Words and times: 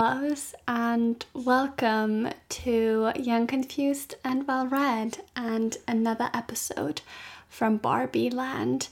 Loves, 0.00 0.54
and 0.68 1.26
welcome 1.34 2.28
to 2.50 3.10
Young, 3.18 3.48
Confused, 3.48 4.14
and 4.24 4.46
Well 4.46 4.68
Read, 4.68 5.18
and 5.34 5.76
another 5.88 6.30
episode 6.32 7.00
from 7.48 7.78
Barbie 7.78 8.30
Land. 8.30 8.90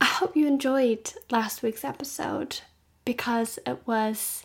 I 0.00 0.06
hope 0.06 0.34
you 0.34 0.48
enjoyed 0.48 1.12
last 1.30 1.62
week's 1.62 1.84
episode 1.84 2.62
because 3.04 3.60
it 3.64 3.78
was 3.86 4.44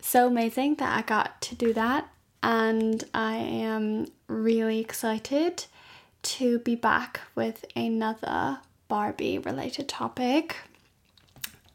so 0.00 0.26
amazing 0.26 0.74
that 0.76 0.98
I 0.98 1.02
got 1.02 1.40
to 1.42 1.54
do 1.54 1.72
that, 1.72 2.08
and 2.42 3.04
I 3.14 3.36
am 3.36 4.08
really 4.26 4.80
excited 4.80 5.66
to 6.22 6.58
be 6.58 6.74
back 6.74 7.20
with 7.36 7.64
another 7.76 8.58
Barbie 8.88 9.38
related 9.38 9.88
topic 9.88 10.56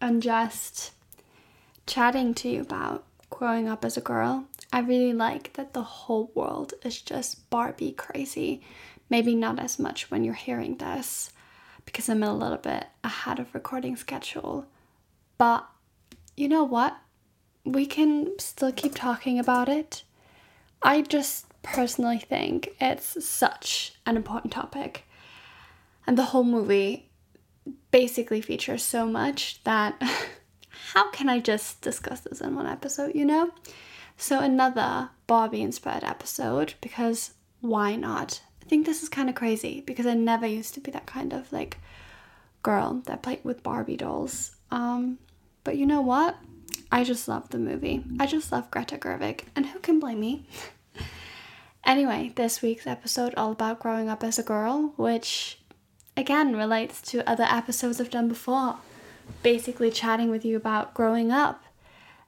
and 0.02 0.22
just 0.22 0.92
chatting 1.88 2.34
to 2.34 2.50
you 2.50 2.60
about 2.60 3.06
growing 3.34 3.68
up 3.68 3.84
as 3.84 3.98
a 3.98 4.02
girl. 4.02 4.46
I 4.72 4.80
really 4.80 5.14
like 5.14 5.54
that 5.54 5.74
the 5.74 5.82
whole 5.82 6.32
world 6.36 6.74
is 6.84 7.02
just 7.02 7.50
Barbie 7.50 7.92
crazy. 7.92 8.62
Maybe 9.10 9.36
not 9.36 9.60
as 9.60 9.80
much 9.80 10.10
when 10.10 10.24
you're 10.24 10.34
hearing 10.34 10.78
this 10.78 11.32
because 11.86 12.08
I'm 12.10 12.24
a 12.24 12.34
little 12.34 12.58
bit 12.58 12.86
ahead 13.04 13.40
of 13.40 13.54
recording 13.54 13.96
schedule. 13.96 14.68
But 15.38 15.68
you 16.38 16.48
know 16.48 16.64
what? 16.64 16.96
We 17.66 17.86
can 17.86 18.38
still 18.40 18.72
keep 18.72 18.96
talking 18.96 19.40
about 19.40 19.68
it. 19.68 20.04
I 20.82 21.02
just 21.02 21.46
personally 21.64 22.20
think 22.20 22.76
it's 22.80 23.26
such 23.26 23.96
an 24.06 24.16
important 24.16 24.54
topic. 24.54 25.06
And 26.06 26.18
the 26.18 26.26
whole 26.26 26.44
movie 26.44 27.10
basically 27.92 28.42
features 28.42 28.84
so 28.84 29.08
much 29.08 29.64
that 29.64 30.02
how 30.92 31.12
can 31.12 31.30
I 31.30 31.40
just 31.40 31.82
discuss 31.82 32.22
this 32.22 32.42
in 32.42 32.56
one 32.56 32.68
episode, 32.68 33.16
you 33.16 33.26
know? 33.26 33.52
So, 34.18 34.40
another 34.40 35.10
Barbie 35.28 35.62
inspired 35.62 36.04
episode 36.04 36.76
because 36.82 37.34
why 37.62 37.96
not? 37.96 38.42
I 38.62 38.66
think 38.66 38.86
this 38.86 39.04
is 39.04 39.10
kind 39.10 39.30
of 39.30 39.36
crazy 39.36 39.82
because 39.86 40.06
I 40.06 40.14
never 40.14 40.48
used 40.48 40.74
to 40.76 40.80
be 40.80 40.92
that 40.92 41.06
kind 41.06 41.34
of 41.34 41.52
like 41.52 41.78
girl 42.62 43.02
that 43.06 43.22
played 43.22 43.44
with 43.44 43.64
Barbie 43.64 43.98
dolls. 43.98 44.56
Um, 44.72 45.20
but 45.64 45.78
you 45.78 45.86
know 45.86 46.02
what? 46.02 46.38
I 46.92 47.04
just 47.04 47.28
love 47.28 47.50
the 47.50 47.58
movie. 47.58 48.04
I 48.20 48.26
just 48.26 48.52
love 48.52 48.72
Greta 48.72 48.98
Gerwig, 48.98 49.42
and 49.56 49.66
who 49.66 49.80
can 49.80 50.00
blame 50.00 50.20
me? 50.20 50.46
anyway, 51.86 52.32
this 52.36 52.62
week's 52.62 52.88
episode 52.88 53.34
all 53.36 53.52
about 53.52 53.80
growing 53.80 54.10
up 54.10 54.24
as 54.24 54.40
a 54.40 54.44
girl, 54.44 54.94
which 54.96 55.60
again 56.16 56.56
relates 56.56 57.02
to 57.02 57.28
other 57.30 57.44
episodes 57.44 58.00
I've 58.00 58.10
done 58.10 58.28
before. 58.28 58.78
Basically, 59.42 59.92
chatting 59.92 60.30
with 60.30 60.46
you 60.46 60.56
about 60.56 60.94
growing 60.94 61.32
up 61.32 61.64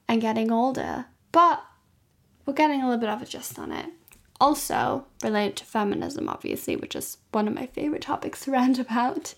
and 0.08 0.20
getting 0.20 0.50
older, 0.50 1.06
but 1.32 1.64
we're 2.44 2.52
getting 2.52 2.82
a 2.82 2.84
little 2.84 3.00
bit 3.00 3.08
of 3.08 3.22
a 3.22 3.26
gist 3.26 3.58
on 3.58 3.72
it. 3.72 3.86
Also, 4.40 5.06
related 5.22 5.56
to 5.56 5.64
feminism, 5.64 6.28
obviously, 6.28 6.76
which 6.76 6.94
is 6.94 7.18
one 7.32 7.48
of 7.48 7.54
my 7.54 7.66
favorite 7.66 8.02
topics 8.02 8.40
to 8.44 8.50
rant 8.50 8.78
about. 8.78 9.34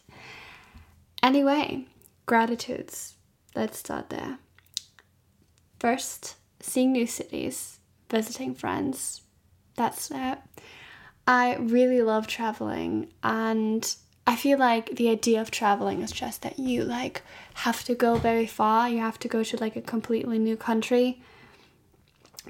Anyway, 1.22 1.86
gratitudes. 2.26 3.14
Let's 3.54 3.78
start 3.78 4.10
there. 4.10 4.38
First, 5.80 6.36
seeing 6.60 6.92
new 6.92 7.06
cities, 7.06 7.78
visiting 8.10 8.54
friends. 8.54 9.22
That's 9.76 10.10
it. 10.10 10.38
I 11.26 11.56
really 11.56 12.02
love 12.02 12.26
traveling 12.26 13.12
and 13.22 13.94
I 14.28 14.36
feel 14.36 14.58
like 14.58 14.96
the 14.96 15.08
idea 15.08 15.40
of 15.40 15.50
traveling 15.50 16.02
is 16.02 16.12
just 16.12 16.42
that 16.42 16.58
you 16.58 16.84
like 16.84 17.22
have 17.64 17.82
to 17.84 17.94
go 17.94 18.16
very 18.18 18.46
far, 18.46 18.86
you 18.86 18.98
have 18.98 19.18
to 19.20 19.28
go 19.28 19.42
to 19.42 19.56
like 19.56 19.74
a 19.74 19.80
completely 19.80 20.38
new 20.38 20.54
country. 20.54 21.22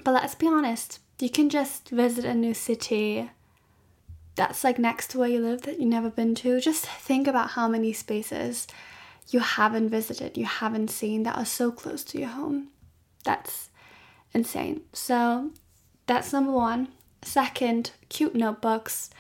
But 0.03 0.13
let's 0.13 0.35
be 0.35 0.49
honest, 0.49 0.99
you 1.21 1.31
can 1.31 1.49
just 1.49 1.91
visit 1.91 2.25
a 2.25 2.35
new 2.35 2.53
city 2.53 3.31
that's 4.35 4.65
like 4.65 4.81
next 4.81 5.13
to 5.13 5.19
where 5.21 5.29
you 5.29 5.39
live 5.39 5.63
that 5.63 5.79
you've 5.79 5.89
never 5.89 6.11
been 6.11 6.35
to. 6.37 6.61
Just 6.61 6.85
think 6.85 7.29
about 7.29 7.51
how 7.51 7.69
many 7.69 7.93
spaces 7.93 8.67
you 9.29 9.39
haven't 9.39 9.89
visited, 9.89 10.37
you 10.37 10.47
haven't 10.47 10.91
seen 10.91 11.23
that 11.23 11.39
are 11.39 11.45
so 11.45 11.71
close 11.71 12.03
to 12.03 12.19
your 12.19 12.31
home. 12.31 12.71
That's 13.23 13.71
insane. 14.35 14.81
So 14.93 15.53
that's 16.09 16.33
number 16.33 16.51
one. 16.51 16.89
Second, 17.23 17.93
cute 18.09 18.35
notebooks. 18.35 19.11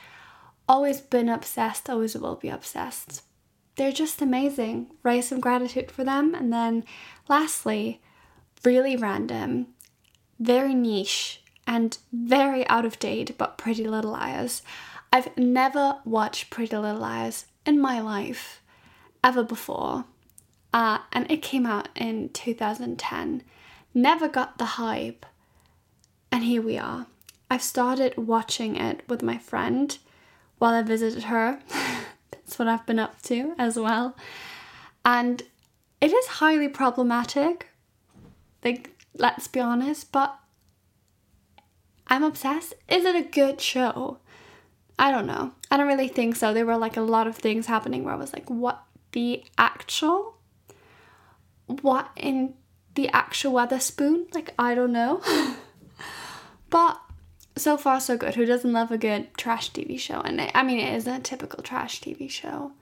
Always 0.68 1.00
been 1.00 1.28
obsessed, 1.28 1.88
always 1.88 2.14
will 2.14 2.36
be 2.36 2.50
obsessed. 2.50 3.22
They're 3.76 3.92
just 3.92 4.20
amazing. 4.20 4.88
Raise 5.02 5.28
some 5.28 5.40
gratitude 5.40 5.90
for 5.90 6.04
them. 6.04 6.34
And 6.34 6.52
then 6.52 6.84
lastly, 7.28 8.00
really 8.64 8.96
random, 8.96 9.68
very 10.38 10.74
niche, 10.74 11.40
and 11.66 11.98
very 12.12 12.66
out 12.68 12.84
of 12.84 12.98
date, 12.98 13.36
but 13.38 13.58
Pretty 13.58 13.86
Little 13.86 14.12
Liars. 14.12 14.62
I've 15.12 15.36
never 15.36 15.98
watched 16.04 16.50
Pretty 16.50 16.76
Little 16.76 17.00
Liars 17.00 17.46
in 17.64 17.80
my 17.80 18.00
life 18.00 18.62
ever 19.22 19.44
before. 19.44 20.04
Uh, 20.72 20.98
and 21.12 21.30
it 21.30 21.42
came 21.42 21.66
out 21.66 21.88
in 21.94 22.30
2010. 22.30 23.42
Never 23.94 24.28
got 24.28 24.58
the 24.58 24.64
hype. 24.64 25.24
And 26.32 26.44
here 26.44 26.62
we 26.62 26.78
are. 26.78 27.06
I've 27.50 27.62
started 27.62 28.16
watching 28.16 28.76
it 28.76 29.02
with 29.08 29.22
my 29.22 29.38
friend 29.38 29.96
while 30.58 30.74
I 30.74 30.82
visited 30.82 31.24
her. 31.24 31.60
That's 32.30 32.58
what 32.58 32.68
I've 32.68 32.86
been 32.86 32.98
up 32.98 33.22
to 33.22 33.54
as 33.58 33.78
well. 33.78 34.16
And 35.04 35.42
it 36.00 36.12
is 36.12 36.26
highly 36.26 36.68
problematic. 36.68 37.68
Like, 38.64 38.96
let's 39.14 39.48
be 39.48 39.60
honest, 39.60 40.12
but 40.12 40.38
I'm 42.06 42.22
obsessed. 42.22 42.74
Is 42.88 43.04
it 43.04 43.14
a 43.14 43.22
good 43.22 43.60
show? 43.60 44.18
I 44.98 45.10
don't 45.10 45.26
know. 45.26 45.52
I 45.70 45.76
don't 45.76 45.86
really 45.86 46.08
think 46.08 46.36
so. 46.36 46.52
There 46.52 46.66
were 46.66 46.76
like 46.76 46.96
a 46.96 47.02
lot 47.02 47.26
of 47.26 47.36
things 47.36 47.66
happening 47.66 48.04
where 48.04 48.14
I 48.14 48.18
was 48.18 48.32
like, 48.32 48.48
what 48.48 48.82
the 49.12 49.44
actual? 49.56 50.34
What 51.66 52.10
in 52.16 52.54
the 52.94 53.08
actual 53.10 53.52
Wetherspoon? 53.52 54.34
Like, 54.34 54.54
I 54.58 54.74
don't 54.74 54.92
know. 54.92 55.22
but 56.70 57.00
so 57.58 57.76
far, 57.76 58.00
so 58.00 58.16
good. 58.16 58.34
Who 58.34 58.46
doesn't 58.46 58.72
love 58.72 58.90
a 58.90 58.98
good 58.98 59.34
trash 59.36 59.72
TV 59.72 59.98
show? 59.98 60.20
And 60.20 60.50
I 60.54 60.62
mean, 60.62 60.80
it 60.80 60.94
isn't 60.94 61.14
a 61.14 61.20
typical 61.20 61.62
trash 61.62 62.00
TV 62.00 62.30
show, 62.30 62.72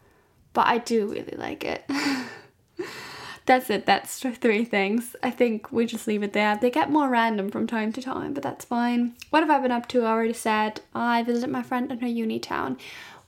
but 0.53 0.67
I 0.67 0.79
do 0.79 1.07
really 1.07 1.37
like 1.37 1.65
it. 1.65 1.89
that's 3.47 3.71
it. 3.71 3.87
That's 3.87 4.19
three 4.19 4.65
things. 4.65 5.17
I 5.23 5.31
think 5.31 5.73
we 5.73 5.87
just 5.87 6.07
leave 6.07 6.23
it 6.23 6.33
there. 6.33 6.57
They 6.61 6.71
get 6.71 6.91
more 6.91 7.09
random 7.09 7.51
from 7.51 7.67
time 7.67 7.93
to 7.93 8.03
time, 8.03 8.35
but 8.35 8.43
that's 8.43 8.65
fine. 8.65 9.15
What 9.31 9.43
have 9.43 9.51
I 9.51 9.61
been 9.61 9.73
up 9.73 9.89
to? 9.89 10.05
I 10.05 10.11
already 10.11 10.33
said 10.33 10.81
I 10.95 11.23
visited 11.23 11.51
my 11.51 11.63
friend 11.63 11.91
in 11.91 12.01
her 12.01 12.09
uni 12.09 12.39
town. 12.39 12.77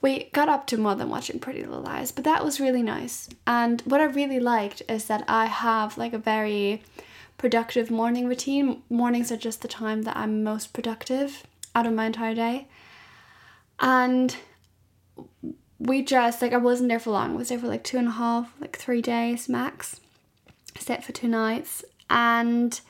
We 0.00 0.30
got 0.32 0.48
up 0.48 0.66
to 0.68 0.76
more 0.76 0.94
than 0.94 1.10
watching 1.10 1.40
Pretty 1.40 1.64
Little 1.64 1.82
Liars, 1.82 2.12
but 2.12 2.24
that 2.24 2.44
was 2.44 2.60
really 2.60 2.82
nice. 2.82 3.28
And 3.46 3.80
what 3.82 4.00
I 4.00 4.04
really 4.04 4.38
liked 4.38 4.82
is 4.88 5.06
that 5.06 5.24
I 5.26 5.46
have 5.46 5.98
like 5.98 6.12
a 6.12 6.18
very 6.18 6.82
productive 7.38 7.90
morning 7.90 8.28
routine. 8.28 8.82
Mornings 8.90 9.32
are 9.32 9.36
just 9.36 9.62
the 9.62 9.68
time 9.68 10.02
that 10.02 10.16
I'm 10.16 10.44
most 10.44 10.72
productive 10.72 11.44
out 11.74 11.86
of 11.86 11.94
my 11.94 12.06
entire 12.06 12.34
day. 12.34 12.68
And 13.80 14.36
we 15.78 16.02
just 16.02 16.42
like 16.42 16.52
I 16.52 16.58
wasn't 16.58 16.90
there 16.90 16.98
for 16.98 17.10
long. 17.10 17.32
I 17.32 17.36
was 17.36 17.48
there 17.48 17.58
for 17.58 17.68
like 17.68 17.84
two 17.84 17.98
and 17.98 18.08
a 18.08 18.12
half, 18.12 18.52
like 18.60 18.76
three 18.76 19.00
days 19.00 19.48
max 19.48 20.00
stayed 20.80 21.04
for 21.04 21.12
two 21.12 21.28
nights 21.28 21.84
and 22.08 22.80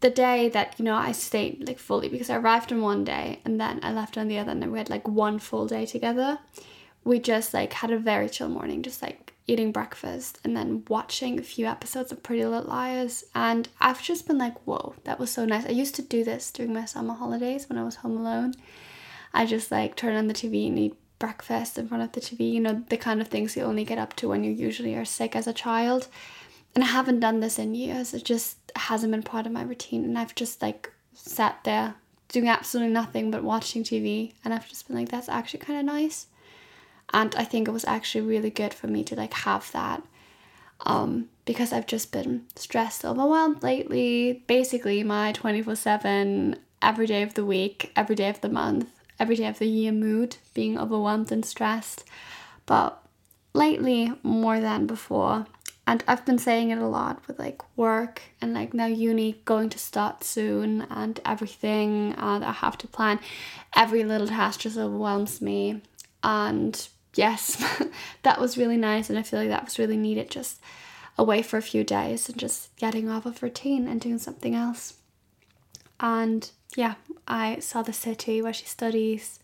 the 0.00 0.10
day 0.10 0.48
that 0.48 0.74
you 0.78 0.84
know 0.84 0.94
I 0.94 1.12
stayed 1.12 1.66
like 1.66 1.78
fully 1.78 2.08
because 2.08 2.30
I 2.30 2.36
arrived 2.36 2.72
on 2.72 2.82
one 2.82 3.04
day 3.04 3.40
and 3.44 3.60
then 3.60 3.80
I 3.82 3.92
left 3.92 4.18
on 4.18 4.28
the 4.28 4.38
other 4.38 4.50
and 4.50 4.60
then 4.62 4.70
we 4.70 4.78
had 4.78 4.90
like 4.90 5.08
one 5.08 5.38
full 5.38 5.66
day 5.66 5.86
together. 5.86 6.38
We 7.04 7.18
just 7.18 7.54
like 7.54 7.72
had 7.72 7.90
a 7.90 7.98
very 7.98 8.28
chill 8.28 8.48
morning, 8.48 8.82
just 8.82 9.02
like 9.02 9.32
eating 9.46 9.70
breakfast 9.72 10.38
and 10.42 10.56
then 10.56 10.84
watching 10.88 11.38
a 11.38 11.42
few 11.42 11.66
episodes 11.66 12.10
of 12.10 12.22
Pretty 12.22 12.44
Little 12.44 12.68
Liars. 12.68 13.24
And 13.34 13.68
I've 13.80 14.02
just 14.02 14.26
been 14.26 14.38
like, 14.38 14.54
whoa, 14.66 14.94
that 15.04 15.20
was 15.20 15.30
so 15.30 15.44
nice. 15.44 15.66
I 15.66 15.70
used 15.70 15.94
to 15.96 16.02
do 16.02 16.24
this 16.24 16.50
during 16.50 16.72
my 16.72 16.84
summer 16.84 17.14
holidays 17.14 17.68
when 17.68 17.78
I 17.78 17.84
was 17.84 17.96
home 17.96 18.16
alone. 18.16 18.54
I 19.32 19.46
just 19.46 19.70
like 19.70 19.96
turn 19.96 20.16
on 20.16 20.26
the 20.26 20.34
TV 20.34 20.66
and 20.66 20.78
eat 20.78 20.96
breakfast 21.18 21.78
in 21.78 21.88
front 21.88 22.02
of 22.02 22.12
the 22.12 22.20
TV, 22.20 22.52
you 22.52 22.60
know, 22.60 22.84
the 22.88 22.96
kind 22.96 23.20
of 23.20 23.28
things 23.28 23.56
you 23.56 23.62
only 23.62 23.84
get 23.84 23.98
up 23.98 24.14
to 24.16 24.28
when 24.28 24.44
you 24.44 24.50
usually 24.50 24.94
are 24.94 25.04
sick 25.04 25.36
as 25.36 25.46
a 25.46 25.52
child. 25.52 26.08
And 26.74 26.84
I 26.84 26.88
haven't 26.88 27.20
done 27.20 27.40
this 27.40 27.58
in 27.58 27.74
years. 27.74 28.12
It 28.12 28.24
just 28.24 28.58
hasn't 28.76 29.12
been 29.12 29.22
part 29.22 29.46
of 29.46 29.52
my 29.52 29.62
routine. 29.62 30.04
And 30.04 30.18
I've 30.18 30.34
just 30.34 30.60
like 30.60 30.92
sat 31.14 31.60
there 31.64 31.94
doing 32.28 32.48
absolutely 32.48 32.92
nothing 32.92 33.30
but 33.30 33.42
watching 33.42 33.82
TV. 33.82 34.32
And 34.44 34.52
I've 34.52 34.68
just 34.68 34.86
been 34.86 34.96
like, 34.96 35.08
that's 35.08 35.28
actually 35.28 35.60
kind 35.60 35.78
of 35.78 35.86
nice. 35.86 36.26
And 37.12 37.34
I 37.36 37.44
think 37.44 37.68
it 37.68 37.72
was 37.72 37.84
actually 37.84 38.22
really 38.22 38.50
good 38.50 38.74
for 38.74 38.86
me 38.86 39.04
to 39.04 39.14
like 39.14 39.32
have 39.32 39.70
that. 39.72 40.02
Um, 40.80 41.30
because 41.46 41.72
I've 41.72 41.86
just 41.86 42.12
been 42.12 42.46
stressed, 42.54 43.04
overwhelmed 43.04 43.62
lately. 43.62 44.44
Basically, 44.46 45.02
my 45.02 45.32
24 45.32 45.74
7, 45.74 46.56
every 46.82 47.06
day 47.06 47.22
of 47.22 47.34
the 47.34 47.46
week, 47.46 47.92
every 47.96 48.14
day 48.14 48.28
of 48.28 48.40
the 48.42 48.48
month 48.48 48.90
every 49.18 49.36
day 49.36 49.46
of 49.46 49.58
the 49.58 49.66
year 49.66 49.92
mood, 49.92 50.36
being 50.54 50.78
overwhelmed 50.78 51.32
and 51.32 51.44
stressed. 51.44 52.04
But 52.66 53.02
lately, 53.54 54.12
more 54.22 54.60
than 54.60 54.86
before, 54.86 55.46
and 55.86 56.02
I've 56.08 56.26
been 56.26 56.38
saying 56.38 56.70
it 56.70 56.78
a 56.78 56.86
lot 56.86 57.26
with 57.26 57.38
like 57.38 57.62
work 57.76 58.22
and 58.40 58.52
like 58.52 58.74
now 58.74 58.86
uni 58.86 59.40
going 59.44 59.68
to 59.70 59.78
start 59.78 60.24
soon 60.24 60.82
and 60.90 61.20
everything 61.24 62.12
and 62.18 62.44
I 62.44 62.50
have 62.50 62.76
to 62.78 62.88
plan. 62.88 63.20
Every 63.76 64.02
little 64.02 64.26
task 64.26 64.60
just 64.60 64.76
overwhelms 64.76 65.40
me. 65.40 65.82
And 66.24 66.88
yes, 67.16 67.62
that 68.22 68.40
was 68.40 68.58
really 68.58 68.76
nice 68.76 69.10
and 69.10 69.18
I 69.18 69.22
feel 69.22 69.40
like 69.40 69.48
that 69.48 69.64
was 69.64 69.78
really 69.78 69.96
needed 69.96 70.30
just 70.30 70.60
away 71.18 71.42
for 71.42 71.56
a 71.56 71.62
few 71.62 71.84
days 71.84 72.28
and 72.28 72.38
just 72.38 72.74
getting 72.76 73.08
off 73.08 73.26
of 73.26 73.42
routine 73.42 73.88
and 73.88 74.00
doing 74.00 74.18
something 74.18 74.54
else. 74.54 74.94
And 75.98 76.50
yeah, 76.76 76.94
I 77.26 77.58
saw 77.60 77.82
the 77.82 77.92
city 77.92 78.42
where 78.42 78.52
she 78.52 78.66
studies, 78.66 79.40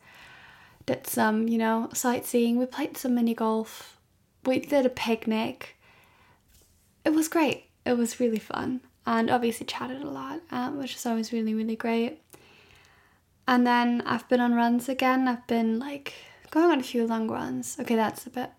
did 0.87 1.07
some, 1.07 1.49
you 1.49 1.59
know, 1.59 1.89
sightseeing. 1.95 2.59
We 2.59 2.67
played 2.67 2.97
some 2.97 3.15
mini 3.15 3.35
golf. 3.35 3.99
We 4.45 4.59
did 4.59 4.85
a 4.85 4.91
picnic. 4.91 5.77
It 7.05 7.15
was 7.15 7.29
great. 7.29 7.65
It 7.87 7.97
was 7.97 8.21
really 8.21 8.39
fun. 8.39 8.81
And 9.07 9.31
obviously 9.31 9.67
chatted 9.67 10.03
a 10.03 10.11
lot, 10.11 10.41
um, 10.51 10.79
which 10.79 10.95
is 10.95 11.07
always 11.07 11.33
really, 11.33 11.55
really 11.55 11.77
great. 11.77 12.21
And 13.49 13.67
then 13.67 14.03
I've 14.07 14.29
been 14.29 14.41
on 14.41 14.55
runs 14.55 14.89
again. 14.89 15.27
I've 15.27 15.47
been 15.47 15.79
like 15.79 16.15
going 16.52 16.70
on 16.70 16.81
a 16.81 16.84
few 16.84 17.06
long 17.06 17.28
runs. 17.28 17.76
Okay, 17.81 17.96
that's 17.96 18.26
a 18.26 18.31
bit 18.31 18.50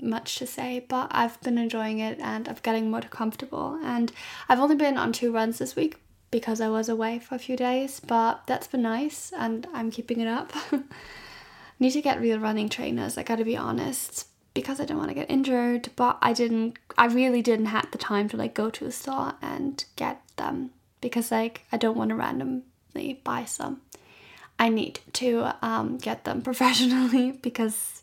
much 0.00 0.36
to 0.36 0.46
say, 0.46 0.84
but 0.88 1.08
I've 1.10 1.40
been 1.40 1.58
enjoying 1.58 1.98
it 1.98 2.18
and 2.20 2.48
I'm 2.48 2.56
getting 2.62 2.90
more 2.90 3.00
comfortable. 3.00 3.80
And 3.82 4.12
I've 4.48 4.60
only 4.60 4.76
been 4.76 4.96
on 4.96 5.12
two 5.12 5.32
runs 5.32 5.58
this 5.58 5.74
week 5.74 5.96
because 6.30 6.60
I 6.60 6.68
was 6.68 6.88
away 6.88 7.18
for 7.18 7.34
a 7.34 7.38
few 7.38 7.56
days, 7.56 7.98
but 7.98 8.42
that's 8.46 8.68
been 8.68 8.82
nice 8.82 9.32
and 9.36 9.66
I'm 9.72 9.90
keeping 9.90 10.20
it 10.20 10.28
up. 10.28 10.52
Need 11.80 11.92
to 11.92 12.02
get 12.02 12.20
real 12.20 12.38
running 12.38 12.68
trainers, 12.68 13.16
I 13.16 13.22
gotta 13.22 13.44
be 13.44 13.56
honest, 13.56 14.26
because 14.52 14.78
I 14.78 14.84
don't 14.84 14.98
want 14.98 15.08
to 15.08 15.14
get 15.14 15.30
injured, 15.30 15.88
but 15.96 16.18
I 16.20 16.34
didn't, 16.34 16.78
I 16.98 17.06
really 17.06 17.40
didn't 17.40 17.66
have 17.66 17.90
the 17.90 17.98
time 17.98 18.28
to 18.28 18.36
like 18.36 18.54
go 18.54 18.68
to 18.68 18.84
a 18.84 18.92
store 18.92 19.32
and 19.40 19.82
get 19.96 20.20
them 20.36 20.70
because 21.00 21.30
like 21.30 21.62
I 21.72 21.78
don't 21.78 21.96
want 21.96 22.10
to 22.10 22.16
randomly 22.16 23.20
buy 23.24 23.46
some. 23.46 23.80
I 24.60 24.68
need 24.68 25.00
to 25.14 25.56
um, 25.62 25.98
get 25.98 26.24
them 26.24 26.42
professionally 26.50 27.32
because 27.32 28.02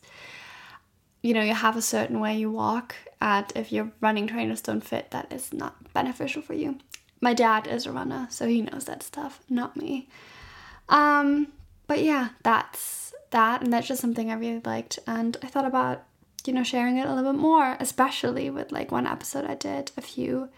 you 1.21 1.33
know 1.33 1.41
you 1.41 1.53
have 1.53 1.77
a 1.77 1.81
certain 1.81 2.19
way 2.19 2.37
you 2.37 2.51
walk 2.51 2.95
and 3.21 3.45
if 3.55 3.71
your 3.71 3.91
running 4.01 4.27
trainers 4.27 4.61
don't 4.61 4.83
fit 4.83 5.11
that 5.11 5.31
is 5.31 5.53
not 5.53 5.93
beneficial 5.93 6.41
for 6.41 6.53
you 6.53 6.77
my 7.21 7.33
dad 7.33 7.67
is 7.67 7.85
a 7.85 7.91
runner, 7.91 8.27
so 8.29 8.47
he 8.47 8.61
knows 8.61 8.85
that 8.85 9.03
stuff, 9.03 9.41
not 9.49 9.75
me. 9.75 10.07
Um, 10.89 11.47
but 11.87 12.03
yeah, 12.03 12.29
that's 12.43 13.13
that, 13.31 13.61
and 13.61 13.73
that's 13.73 13.87
just 13.87 14.01
something 14.01 14.29
I 14.29 14.35
really 14.35 14.61
liked, 14.63 14.99
and 15.07 15.35
I 15.41 15.47
thought 15.47 15.65
about, 15.65 16.03
you 16.45 16.53
know, 16.53 16.63
sharing 16.63 16.97
it 16.97 17.07
a 17.07 17.13
little 17.13 17.31
bit 17.31 17.39
more, 17.39 17.75
especially 17.79 18.49
with 18.49 18.71
like 18.71 18.91
one 18.91 19.07
episode 19.07 19.45
I 19.45 19.55
did 19.55 19.91
a 19.97 20.01
few 20.01 20.49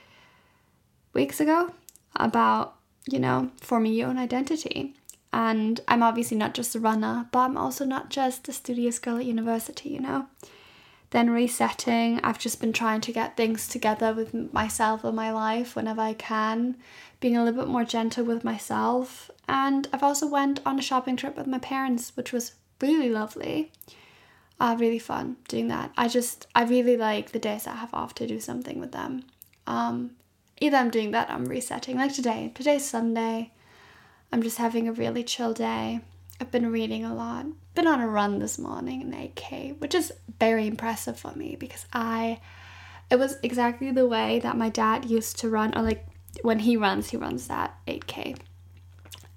weeks 1.14 1.40
ago 1.40 1.74
about, 2.16 2.76
you 3.10 3.20
know, 3.20 3.52
forming 3.62 3.94
your 3.94 4.10
own 4.10 4.18
identity. 4.18 4.96
And 5.32 5.82
I'm 5.88 6.04
obviously 6.04 6.38
not 6.38 6.54
just 6.54 6.76
a 6.76 6.80
runner, 6.80 7.28
but 7.32 7.40
I'm 7.40 7.58
also 7.58 7.86
not 7.86 8.10
just 8.10 8.50
a 8.50 8.54
studious 8.54 9.00
girl 9.00 9.18
at 9.18 9.26
university, 9.26 9.90
you 9.90 10.00
know 10.00 10.28
then 11.12 11.30
resetting. 11.30 12.20
I've 12.24 12.40
just 12.40 12.62
been 12.62 12.74
trying 12.74 13.02
to 13.02 13.12
get 13.12 13.36
things 13.36 13.68
together 13.68 14.14
with 14.14 14.54
myself 14.54 15.04
and 15.04 15.16
my 15.16 15.32
life 15.32 15.76
whenever 15.76 16.02
I 16.02 16.14
can, 16.14 16.78
being 17.20 17.36
a 17.36 17.44
little 17.44 17.64
bit 17.64 17.72
more 17.72 17.84
gentle 17.84 18.26
with 18.26 18.44
myself. 18.44 19.32
And 19.48 19.88
I've 19.92 20.04
also 20.04 20.28
went 20.28 20.60
on 20.66 20.78
a 20.78 20.84
shopping 20.84 21.16
trip 21.16 21.36
with 21.36 21.48
my 21.48 21.60
parents, 21.60 22.16
which 22.16 22.32
was 22.32 22.54
really 22.82 23.10
lovely. 23.10 23.72
Uh, 24.60 24.76
really 24.78 25.00
fun 25.00 25.38
doing 25.48 25.70
that. 25.70 25.92
I 25.98 26.10
just 26.10 26.46
I 26.54 26.64
really 26.64 26.98
like 26.98 27.32
the 27.32 27.40
days 27.40 27.66
I 27.66 27.76
have 27.76 27.94
off 27.94 28.14
to 28.16 28.28
do 28.28 28.42
something 28.42 28.78
with 28.78 28.92
them. 28.92 29.24
Um, 29.66 30.12
either 30.60 30.76
I'm 30.76 30.90
doing 30.90 31.12
that, 31.12 31.30
I'm 31.32 31.46
resetting. 31.46 31.96
Like 31.96 32.14
today, 32.14 32.52
today's 32.54 32.84
Sunday. 32.84 33.52
I'm 34.32 34.44
just 34.44 34.58
having 34.58 34.88
a 34.88 34.94
really 34.94 35.24
chill 35.24 35.54
day. 35.54 36.02
I've 36.40 36.52
been 36.52 36.72
reading 36.72 37.04
a 37.04 37.14
lot. 37.14 37.46
Been 37.74 37.88
on 37.88 38.00
a 38.00 38.08
run 38.08 38.40
this 38.40 38.60
morning 38.60 39.02
in 39.02 39.12
8k, 39.12 39.80
which 39.80 39.96
is 39.96 40.14
very 40.40 40.68
impressive 40.68 41.20
for 41.20 41.34
me 41.34 41.56
because 41.60 41.86
I 41.92 42.40
it 43.10 43.18
was 43.18 43.38
exactly 43.42 43.92
the 43.92 44.08
way 44.08 44.40
that 44.40 44.58
my 44.58 44.70
dad 44.70 45.06
used 45.06 45.40
to 45.40 45.50
run 45.50 45.76
or 45.76 45.82
like 45.82 46.06
when 46.44 46.60
he 46.60 46.78
runs, 46.78 47.10
he 47.10 47.18
runs 47.18 47.48
that 47.48 47.76
8k. 47.88 48.38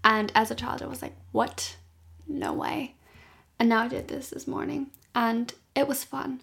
And 0.05 0.31
as 0.35 0.51
a 0.51 0.55
child 0.55 0.83
I 0.83 0.87
was 0.87 1.01
like, 1.01 1.17
"What? 1.33 1.77
No 2.29 2.53
way." 2.53 2.95
And 3.59 3.69
now 3.69 3.83
I 3.83 3.89
did 3.89 4.09
this 4.09 4.31
this 4.31 4.47
morning 4.47 4.91
and 5.15 5.55
it 5.75 5.89
was 5.89 6.05
fun. 6.05 6.43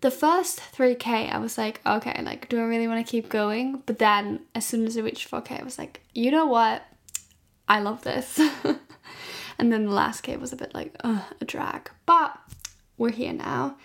The 0.00 0.10
first 0.10 0.60
3k 0.72 1.30
I 1.30 1.38
was 1.38 1.58
like, 1.58 1.80
"Okay, 1.84 2.22
like 2.22 2.48
do 2.48 2.58
I 2.58 2.64
really 2.64 2.88
want 2.88 3.04
to 3.04 3.10
keep 3.10 3.28
going?" 3.28 3.82
But 3.84 3.98
then 3.98 4.40
as 4.54 4.64
soon 4.64 4.86
as 4.86 4.96
I 4.96 5.02
reached 5.02 5.30
4k, 5.30 5.60
I 5.60 5.64
was 5.64 5.78
like, 5.78 6.00
"You 6.14 6.30
know 6.30 6.46
what? 6.46 6.82
I 7.68 7.80
love 7.80 8.02
this." 8.02 8.40
And 9.58 9.72
then 9.72 9.86
the 9.86 9.92
last 9.92 10.22
cave 10.22 10.40
was 10.40 10.52
a 10.52 10.56
bit 10.56 10.74
like 10.74 10.94
a 11.02 11.24
drag. 11.44 11.90
But 12.04 12.38
we're 12.98 13.10
here 13.10 13.32
now. 13.32 13.76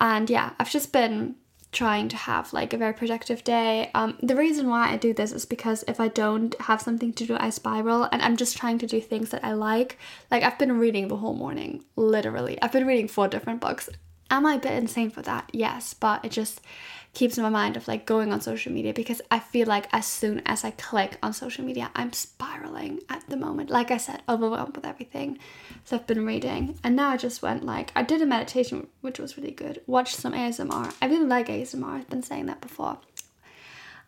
And 0.00 0.30
yeah, 0.30 0.52
I've 0.58 0.70
just 0.70 0.92
been 0.92 1.36
trying 1.72 2.08
to 2.08 2.16
have 2.16 2.52
like 2.52 2.72
a 2.72 2.76
very 2.78 2.92
productive 2.92 3.44
day. 3.44 3.90
Um, 3.94 4.18
the 4.22 4.34
reason 4.34 4.68
why 4.68 4.90
I 4.90 4.96
do 4.96 5.12
this 5.12 5.32
is 5.32 5.44
because 5.44 5.84
if 5.86 6.00
I 6.00 6.08
don't 6.08 6.58
have 6.62 6.80
something 6.80 7.12
to 7.12 7.26
do, 7.26 7.36
I 7.38 7.50
spiral, 7.50 8.08
and 8.10 8.22
I'm 8.22 8.36
just 8.36 8.56
trying 8.56 8.78
to 8.78 8.86
do 8.86 9.00
things 9.00 9.30
that 9.30 9.44
I 9.44 9.52
like. 9.52 9.98
Like 10.30 10.42
I've 10.42 10.58
been 10.58 10.78
reading 10.78 11.08
the 11.08 11.18
whole 11.18 11.34
morning, 11.34 11.84
literally. 11.96 12.60
I've 12.60 12.72
been 12.72 12.86
reading 12.86 13.08
four 13.08 13.28
different 13.28 13.60
books. 13.60 13.88
Am 14.32 14.46
I 14.46 14.54
a 14.54 14.60
bit 14.60 14.72
insane 14.72 15.10
for 15.10 15.22
that? 15.22 15.50
Yes, 15.52 15.94
but 15.94 16.24
it 16.24 16.30
just 16.30 16.60
keeps 17.12 17.36
in 17.36 17.42
my 17.42 17.48
mind 17.50 17.76
of 17.76 17.88
like 17.88 18.06
going 18.06 18.32
on 18.32 18.40
social 18.40 18.72
media 18.72 18.94
because 18.94 19.20
I 19.30 19.40
feel 19.40 19.66
like 19.66 19.88
as 19.92 20.06
soon 20.06 20.42
as 20.46 20.64
I 20.64 20.70
click 20.70 21.18
on 21.22 21.32
social 21.32 21.64
media, 21.64 21.90
I'm 21.94 22.12
spiraling 22.12 23.00
at 23.08 23.28
the 23.28 23.36
moment. 23.36 23.70
Like 23.70 23.90
I 23.90 23.96
said, 23.96 24.22
overwhelmed 24.28 24.76
with 24.76 24.86
everything. 24.86 25.38
So 25.84 25.96
I've 25.96 26.06
been 26.06 26.24
reading, 26.24 26.78
and 26.84 26.94
now 26.94 27.08
I 27.08 27.16
just 27.16 27.42
went 27.42 27.64
like 27.64 27.90
I 27.96 28.02
did 28.02 28.22
a 28.22 28.26
meditation, 28.26 28.86
which 29.00 29.18
was 29.18 29.36
really 29.36 29.50
good. 29.50 29.82
Watched 29.86 30.16
some 30.16 30.32
ASMR. 30.32 30.94
I 31.02 31.06
really 31.06 31.26
like 31.26 31.48
ASMR. 31.48 31.98
I've 31.98 32.10
been 32.10 32.22
saying 32.22 32.46
that 32.46 32.60
before. 32.60 32.98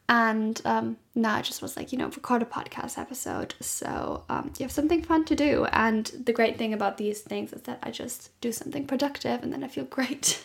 And 0.09 0.61
um, 0.65 0.99
now 1.15 1.37
I 1.37 1.43
just 1.43 1.63
was 1.63 1.77
like, 1.77 1.93
you 1.93 1.99
know, 1.99 2.07
record 2.09 2.43
a 2.43 2.45
podcast 2.45 2.99
episode. 2.99 3.55
So 3.61 4.25
um, 4.29 4.53
you 4.59 4.65
have 4.65 4.73
something 4.73 5.03
fun 5.03 5.25
to 5.27 5.35
do. 5.35 5.65
And 5.67 6.07
the 6.25 6.33
great 6.33 6.59
thing 6.59 6.75
about 6.75 6.99
these 6.99 7.21
things 7.21 7.53
is 7.53 7.63
that 7.63 7.79
I 7.83 7.91
just 7.91 8.39
do 8.41 8.53
something 8.53 8.87
productive 8.87 9.43
and 9.43 9.53
then 9.53 9.65
I 9.65 9.69
feel 9.69 9.85
great. 9.99 10.45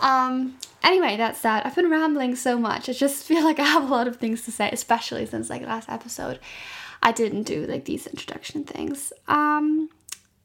Um, 0.00 0.56
anyway, 0.82 1.16
that's 1.16 1.40
that. 1.42 1.66
I've 1.66 1.74
been 1.74 1.90
rambling 1.90 2.36
so 2.36 2.58
much. 2.58 2.88
I 2.88 2.92
just 2.92 3.24
feel 3.28 3.44
like 3.44 3.58
I 3.58 3.64
have 3.64 3.88
a 3.88 3.92
lot 3.92 4.08
of 4.08 4.16
things 4.16 4.44
to 4.44 4.52
say, 4.52 4.70
especially 4.72 5.26
since 5.26 5.50
like 5.50 5.62
last 5.62 5.88
episode 5.88 6.38
I 7.02 7.12
didn't 7.12 7.44
do 7.44 7.66
like 7.66 7.84
these 7.84 8.06
introduction 8.06 8.64
things. 8.64 9.12
Um, 9.26 9.88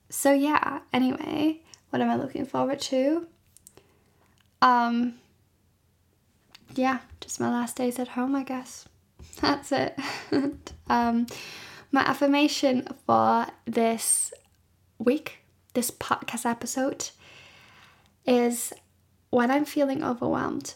so 0.09 0.31
yeah, 0.31 0.79
anyway, 0.93 1.61
what 1.89 2.01
am 2.01 2.09
I 2.09 2.15
looking 2.15 2.45
forward 2.45 2.79
to? 2.81 3.27
Um, 4.61 5.15
yeah, 6.75 6.99
just 7.19 7.39
my 7.39 7.49
last 7.49 7.75
days 7.75 7.99
at 7.99 8.09
home, 8.09 8.35
I 8.35 8.43
guess. 8.43 8.85
That's 9.41 9.71
it. 9.71 9.99
um, 10.89 11.27
my 11.91 12.01
affirmation 12.01 12.87
for 13.05 13.47
this 13.65 14.33
week, 14.97 15.39
this 15.73 15.91
podcast 15.91 16.49
episode, 16.49 17.09
is 18.25 18.73
when 19.35 19.51
I'm 19.51 19.65
feeling 19.65 20.01
overwhelmed, 20.01 20.75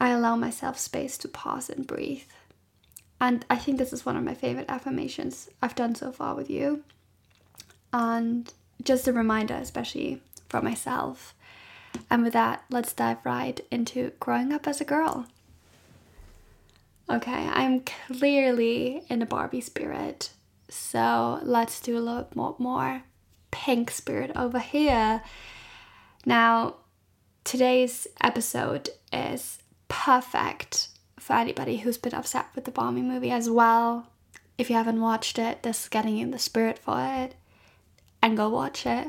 I 0.00 0.08
allow 0.08 0.34
myself 0.34 0.76
space 0.76 1.16
to 1.18 1.28
pause 1.28 1.70
and 1.70 1.86
breathe. 1.86 2.24
And 3.20 3.46
I 3.48 3.54
think 3.54 3.78
this 3.78 3.92
is 3.92 4.04
one 4.04 4.16
of 4.16 4.24
my 4.24 4.34
favorite 4.34 4.68
affirmations 4.68 5.48
I've 5.62 5.76
done 5.76 5.94
so 5.94 6.10
far 6.10 6.34
with 6.34 6.50
you. 6.50 6.82
And 7.92 8.52
just 8.82 9.06
a 9.06 9.12
reminder, 9.12 9.54
especially 9.54 10.20
for 10.48 10.60
myself. 10.60 11.36
And 12.10 12.24
with 12.24 12.32
that, 12.32 12.64
let's 12.68 12.92
dive 12.92 13.18
right 13.22 13.60
into 13.70 14.10
growing 14.18 14.52
up 14.52 14.66
as 14.66 14.80
a 14.80 14.84
girl. 14.84 15.26
Okay, 17.08 17.48
I'm 17.52 17.84
clearly 18.08 19.04
in 19.08 19.22
a 19.22 19.26
Barbie 19.26 19.60
spirit. 19.60 20.30
So 20.68 21.38
let's 21.44 21.80
do 21.80 21.96
a 21.96 22.00
little 22.00 22.56
more, 22.58 23.04
pink 23.52 23.92
spirit 23.92 24.32
over 24.34 24.58
here. 24.58 25.22
Now, 26.26 26.74
today's 27.44 28.06
episode 28.20 28.90
is 29.12 29.58
perfect 29.88 30.88
for 31.18 31.34
anybody 31.34 31.78
who's 31.78 31.98
been 31.98 32.14
upset 32.14 32.46
with 32.54 32.64
the 32.64 32.70
Barbie 32.70 33.02
movie 33.02 33.30
as 33.30 33.50
well. 33.50 34.06
If 34.58 34.70
you 34.70 34.76
haven't 34.76 35.00
watched 35.00 35.38
it, 35.38 35.62
this 35.62 35.84
is 35.84 35.88
getting 35.88 36.18
in 36.18 36.30
the 36.30 36.38
spirit 36.38 36.78
for 36.78 36.98
it. 37.00 37.34
And 38.22 38.36
go 38.36 38.48
watch 38.48 38.86
it. 38.86 39.08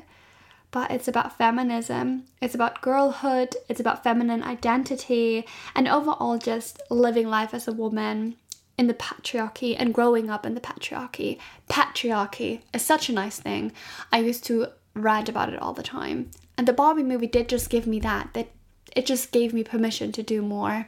But 0.72 0.92
it's 0.92 1.10
about 1.10 1.38
feminism, 1.38 2.24
it's 2.42 2.56
about 2.56 2.82
girlhood, 2.82 3.58
it's 3.68 3.82
about 3.82 4.04
feminine 4.04 4.42
identity, 4.42 5.46
and 5.76 5.86
overall 5.86 6.38
just 6.38 6.82
living 6.90 7.28
life 7.28 7.54
as 7.54 7.68
a 7.68 7.74
woman 7.74 8.38
in 8.78 8.88
the 8.88 8.94
patriarchy 8.94 9.76
and 9.78 9.94
growing 9.94 10.30
up 10.30 10.46
in 10.46 10.56
the 10.56 10.62
patriarchy. 10.62 11.38
Patriarchy 11.70 12.62
is 12.74 12.82
such 12.82 13.10
a 13.10 13.14
nice 13.14 13.38
thing. 13.38 13.74
I 14.14 14.20
used 14.20 14.46
to 14.46 14.68
rant 14.94 15.28
about 15.28 15.52
it 15.52 15.62
all 15.62 15.74
the 15.74 15.84
time. 15.84 16.32
And 16.58 16.68
the 16.68 16.74
Barbie 16.74 17.04
movie 17.04 17.28
did 17.28 17.50
just 17.50 17.70
give 17.70 17.88
me 17.88 18.00
that. 18.02 18.34
That 18.34 18.52
it 18.96 19.06
just 19.06 19.32
gave 19.32 19.54
me 19.54 19.64
permission 19.64 20.12
to 20.14 20.24
do 20.24 20.42
more. 20.42 20.88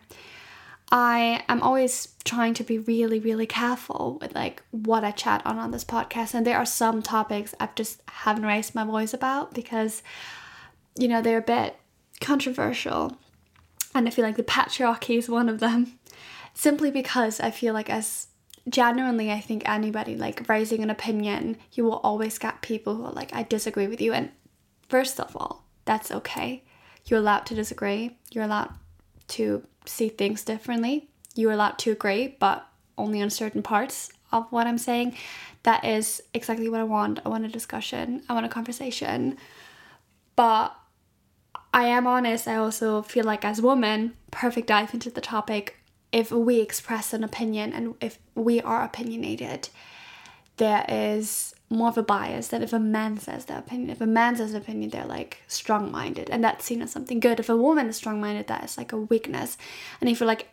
I 0.91 1.43
am 1.50 1.63
always 1.63 2.10
trying 2.24 2.53
to 2.55 2.63
be 2.63 2.77
really, 2.77 3.20
really 3.20 3.48
careful 3.48 4.20
with 4.22 4.36
like 4.36 4.62
what 4.70 5.03
I 5.03 5.12
chat 5.12 5.41
on 5.46 5.58
on 5.58 5.72
this 5.72 5.84
podcast. 5.84 6.34
And 6.34 6.46
there 6.46 6.58
are 6.58 6.65
some 6.65 7.01
topics 7.01 7.55
I've 7.60 7.74
just 7.74 8.01
haven't 8.08 8.46
raised 8.46 8.75
my 8.75 8.84
voice 8.84 9.13
about 9.13 9.53
because, 9.53 10.03
you 10.96 11.08
know, 11.08 11.22
they're 11.22 11.39
a 11.39 11.41
bit 11.41 11.77
controversial. 12.22 13.17
And 13.96 14.08
I 14.08 14.12
feel 14.12 14.25
like 14.25 14.38
the 14.38 14.43
patriarchy 14.43 15.17
is 15.17 15.29
one 15.29 15.50
of 15.50 15.60
them. 15.60 16.00
Simply 16.53 16.91
because 16.91 17.39
I 17.39 17.50
feel 17.50 17.74
like 17.74 17.89
as 17.89 18.27
genuinely 18.70 19.32
I 19.32 19.39
think 19.39 19.67
anybody 19.67 20.15
like 20.15 20.48
raising 20.48 20.84
an 20.84 20.89
opinion, 20.89 21.58
you 21.72 21.84
will 21.86 21.98
always 22.03 22.38
get 22.38 22.62
people 22.62 22.96
who 22.96 23.05
are 23.05 23.12
like, 23.12 23.34
I 23.34 23.41
disagree 23.43 23.88
with 23.88 24.00
you. 24.00 24.13
And 24.13 24.29
first 24.94 25.20
of 25.20 25.36
all, 25.36 25.66
that's 25.86 26.12
okay. 26.12 26.62
You're 27.08 27.18
allowed 27.18 27.48
to 27.48 27.56
disagree. 27.56 28.16
You're 28.32 28.44
allowed 28.44 28.70
to 29.30 29.66
see 29.88 30.08
things 30.08 30.44
differently. 30.44 31.10
You're 31.34 31.54
allowed 31.54 31.80
to 31.80 31.92
agree, 31.92 32.38
but 32.40 32.68
only 32.96 33.20
on 33.20 33.32
certain 33.32 33.64
parts 33.64 34.12
of 34.32 34.46
what 34.52 34.68
I'm 34.68 34.78
saying. 34.78 35.18
That 35.64 35.84
is 35.84 36.22
exactly 36.36 36.70
what 36.70 36.80
I 36.80 36.84
want. 36.84 37.22
I 37.26 37.30
want 37.30 37.44
a 37.44 37.48
discussion, 37.48 38.22
I 38.30 38.34
want 38.36 38.46
a 38.46 38.50
conversation. 38.50 39.38
But 40.36 40.76
I 41.74 41.86
am 41.86 42.06
honest, 42.06 42.48
I 42.48 42.58
also 42.58 43.02
feel 43.02 43.26
like 43.26 43.44
as 43.44 43.58
a 43.58 43.64
woman, 43.64 44.14
perfect 44.30 44.68
dive 44.68 44.94
into 44.94 45.10
the 45.10 45.22
topic. 45.22 45.80
If 46.12 46.32
we 46.32 46.60
express 46.60 47.14
an 47.14 47.24
opinion 47.24 47.74
and 47.74 47.96
if 48.00 48.20
we 48.36 48.62
are 48.62 48.84
opinionated, 48.84 49.70
there 50.58 50.86
is 50.88 51.56
more 51.74 51.89
of 51.89 51.98
a 51.98 52.03
bias 52.03 52.48
that 52.50 52.62
if 52.62 52.74
a 52.74 52.80
man 52.80 53.18
says 53.18 53.46
their 53.46 53.60
opinion. 53.60 53.89
If 53.89 54.01
a 54.01 54.08
man 54.08 54.36
says 54.36 54.51
an 54.51 54.62
opinion, 54.62 54.89
they're 54.89 55.06
like 55.06 55.44
strong 55.48 55.92
minded, 55.92 56.30
and 56.30 56.44
that's 56.44 56.65
seen 56.65 56.82
as 56.82 56.92
something 56.92 57.20
good. 57.20 57.39
If 57.39 57.50
a 57.50 57.58
woman 57.58 57.88
is 57.88 57.98
strong 57.98 58.22
minded, 58.22 58.48
that 58.48 58.63
is 58.63 58.77
like 58.77 58.92
a 58.92 58.98
weakness. 58.98 59.58
And 60.00 60.10
I 60.10 60.13
feel 60.13 60.27
like 60.27 60.50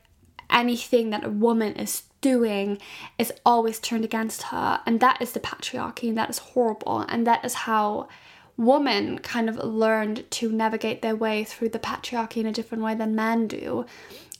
anything 0.51 1.11
that 1.11 1.25
a 1.25 1.31
woman 1.31 1.75
is 1.75 2.03
doing 2.21 2.79
is 3.19 3.33
always 3.47 3.79
turned 3.79 4.05
against 4.05 4.45
her, 4.45 4.81
and 4.87 5.01
that 5.01 5.21
is 5.21 5.33
the 5.33 5.41
patriarchy, 5.41 6.09
and 6.09 6.19
that 6.19 6.31
is 6.31 6.39
horrible, 6.39 7.01
and 7.09 7.27
that 7.27 7.45
is 7.45 7.55
how 7.55 8.09
women 8.57 9.19
kind 9.19 9.49
of 9.49 9.57
learned 9.57 10.31
to 10.31 10.53
navigate 10.53 11.01
their 11.01 11.17
way 11.17 11.45
through 11.45 11.71
the 11.71 11.79
patriarchy 11.79 12.39
in 12.39 12.47
a 12.47 12.53
different 12.53 12.85
way 12.85 12.95
than 12.95 13.15
men 13.15 13.47
do 13.47 13.87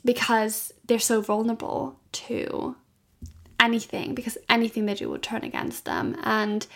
because 0.05 0.73
they're 0.85 0.99
so 0.99 1.21
vulnerable 1.21 1.99
to 2.13 2.77
anything 3.61 4.15
because 4.15 4.37
anything 4.49 4.87
they 4.87 4.95
do 4.95 5.09
will 5.09 5.19
turn 5.19 5.45
against 5.45 5.85
them. 5.85 6.17
And 6.25 6.67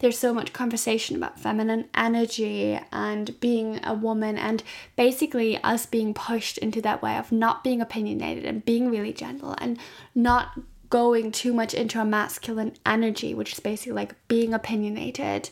there's 0.00 0.18
so 0.18 0.34
much 0.34 0.52
conversation 0.52 1.14
about 1.14 1.38
feminine 1.38 1.88
energy 1.94 2.78
and 2.90 3.38
being 3.38 3.78
a 3.84 3.94
woman, 3.94 4.36
and 4.36 4.62
basically 4.96 5.56
us 5.62 5.86
being 5.86 6.12
pushed 6.12 6.58
into 6.58 6.82
that 6.82 7.00
way 7.00 7.16
of 7.16 7.30
not 7.30 7.62
being 7.62 7.80
opinionated 7.80 8.44
and 8.44 8.64
being 8.64 8.90
really 8.90 9.12
gentle 9.12 9.54
and 9.58 9.78
not 10.12 10.58
going 10.90 11.30
too 11.30 11.54
much 11.54 11.72
into 11.72 12.00
a 12.00 12.04
masculine 12.04 12.74
energy, 12.84 13.32
which 13.32 13.52
is 13.52 13.60
basically 13.60 13.92
like 13.92 14.14
being 14.26 14.52
opinionated, 14.52 15.50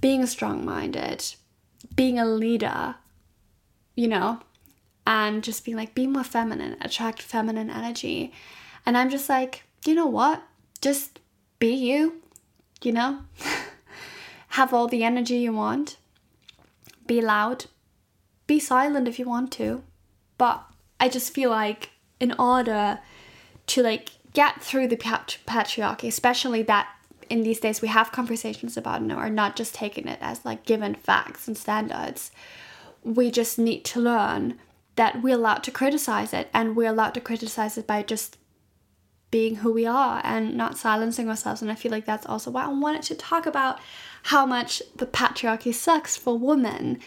being 0.00 0.24
strong 0.24 0.64
minded, 0.64 1.22
being 1.94 2.18
a 2.18 2.24
leader, 2.24 2.94
you 3.94 4.08
know, 4.08 4.40
and 5.06 5.44
just 5.44 5.64
being 5.64 5.76
like, 5.76 5.94
be 5.94 6.06
more 6.06 6.24
feminine, 6.24 6.76
attract 6.80 7.20
feminine 7.20 7.70
energy. 7.70 8.32
And 8.86 8.96
I'm 8.96 9.10
just 9.10 9.28
like, 9.28 9.64
you 9.90 9.96
know 9.96 10.06
what? 10.06 10.42
Just 10.80 11.20
be 11.58 11.72
you, 11.72 12.22
you 12.82 12.92
know? 12.92 13.20
Have 14.48 14.72
all 14.72 14.88
the 14.88 15.04
energy 15.04 15.36
you 15.36 15.52
want. 15.52 15.96
Be 17.06 17.20
loud. 17.20 17.66
Be 18.46 18.58
silent 18.58 19.08
if 19.08 19.18
you 19.18 19.26
want 19.26 19.52
to. 19.52 19.82
But 20.38 20.64
I 20.98 21.08
just 21.08 21.32
feel 21.32 21.50
like 21.50 21.90
in 22.20 22.34
order 22.38 23.00
to 23.66 23.82
like 23.82 24.10
get 24.32 24.62
through 24.62 24.88
the 24.88 24.96
pat- 24.96 25.38
patriarchy, 25.46 26.08
especially 26.08 26.62
that 26.62 26.88
in 27.28 27.42
these 27.42 27.60
days 27.60 27.82
we 27.82 27.88
have 27.88 28.12
conversations 28.12 28.76
about 28.76 29.02
it 29.02 29.12
or 29.12 29.28
not 29.28 29.56
just 29.56 29.74
taking 29.74 30.06
it 30.06 30.18
as 30.20 30.44
like 30.44 30.64
given 30.64 30.94
facts 30.94 31.48
and 31.48 31.56
standards, 31.56 32.30
we 33.02 33.30
just 33.30 33.58
need 33.58 33.84
to 33.84 34.00
learn 34.00 34.58
that 34.96 35.22
we're 35.22 35.34
allowed 35.34 35.62
to 35.64 35.70
criticize 35.70 36.32
it 36.32 36.48
and 36.54 36.76
we're 36.76 36.90
allowed 36.90 37.14
to 37.14 37.20
criticize 37.20 37.76
it 37.76 37.86
by 37.86 38.02
just 38.02 38.38
being 39.36 39.56
who 39.56 39.70
we 39.70 39.84
are 39.84 40.22
and 40.24 40.56
not 40.56 40.78
silencing 40.78 41.28
ourselves. 41.28 41.60
And 41.60 41.70
I 41.70 41.74
feel 41.74 41.92
like 41.92 42.06
that's 42.06 42.24
also 42.24 42.50
why 42.50 42.64
I 42.64 42.68
wanted 42.68 43.02
to 43.02 43.14
talk 43.14 43.44
about 43.44 43.78
how 44.22 44.46
much 44.46 44.82
the 44.96 45.04
patriarchy 45.04 45.74
sucks 45.74 46.16
for 46.16 46.38
women. 46.38 47.00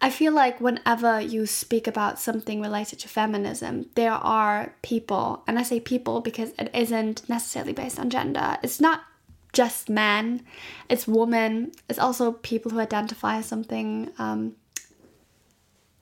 I 0.00 0.08
feel 0.08 0.32
like 0.32 0.60
whenever 0.60 1.20
you 1.20 1.46
speak 1.46 1.88
about 1.88 2.20
something 2.20 2.60
related 2.60 3.00
to 3.00 3.08
feminism, 3.08 3.86
there 3.96 4.12
are 4.12 4.76
people, 4.82 5.42
and 5.48 5.58
I 5.58 5.64
say 5.64 5.80
people 5.80 6.20
because 6.20 6.52
it 6.60 6.70
isn't 6.72 7.28
necessarily 7.28 7.72
based 7.72 7.98
on 7.98 8.08
gender. 8.08 8.56
It's 8.62 8.80
not 8.80 9.00
just 9.52 9.88
men, 9.88 10.42
it's 10.88 11.08
women, 11.08 11.72
it's 11.88 11.98
also 11.98 12.30
people 12.30 12.70
who 12.70 12.78
identify 12.78 13.38
as 13.38 13.46
something 13.46 14.12
um, 14.18 14.54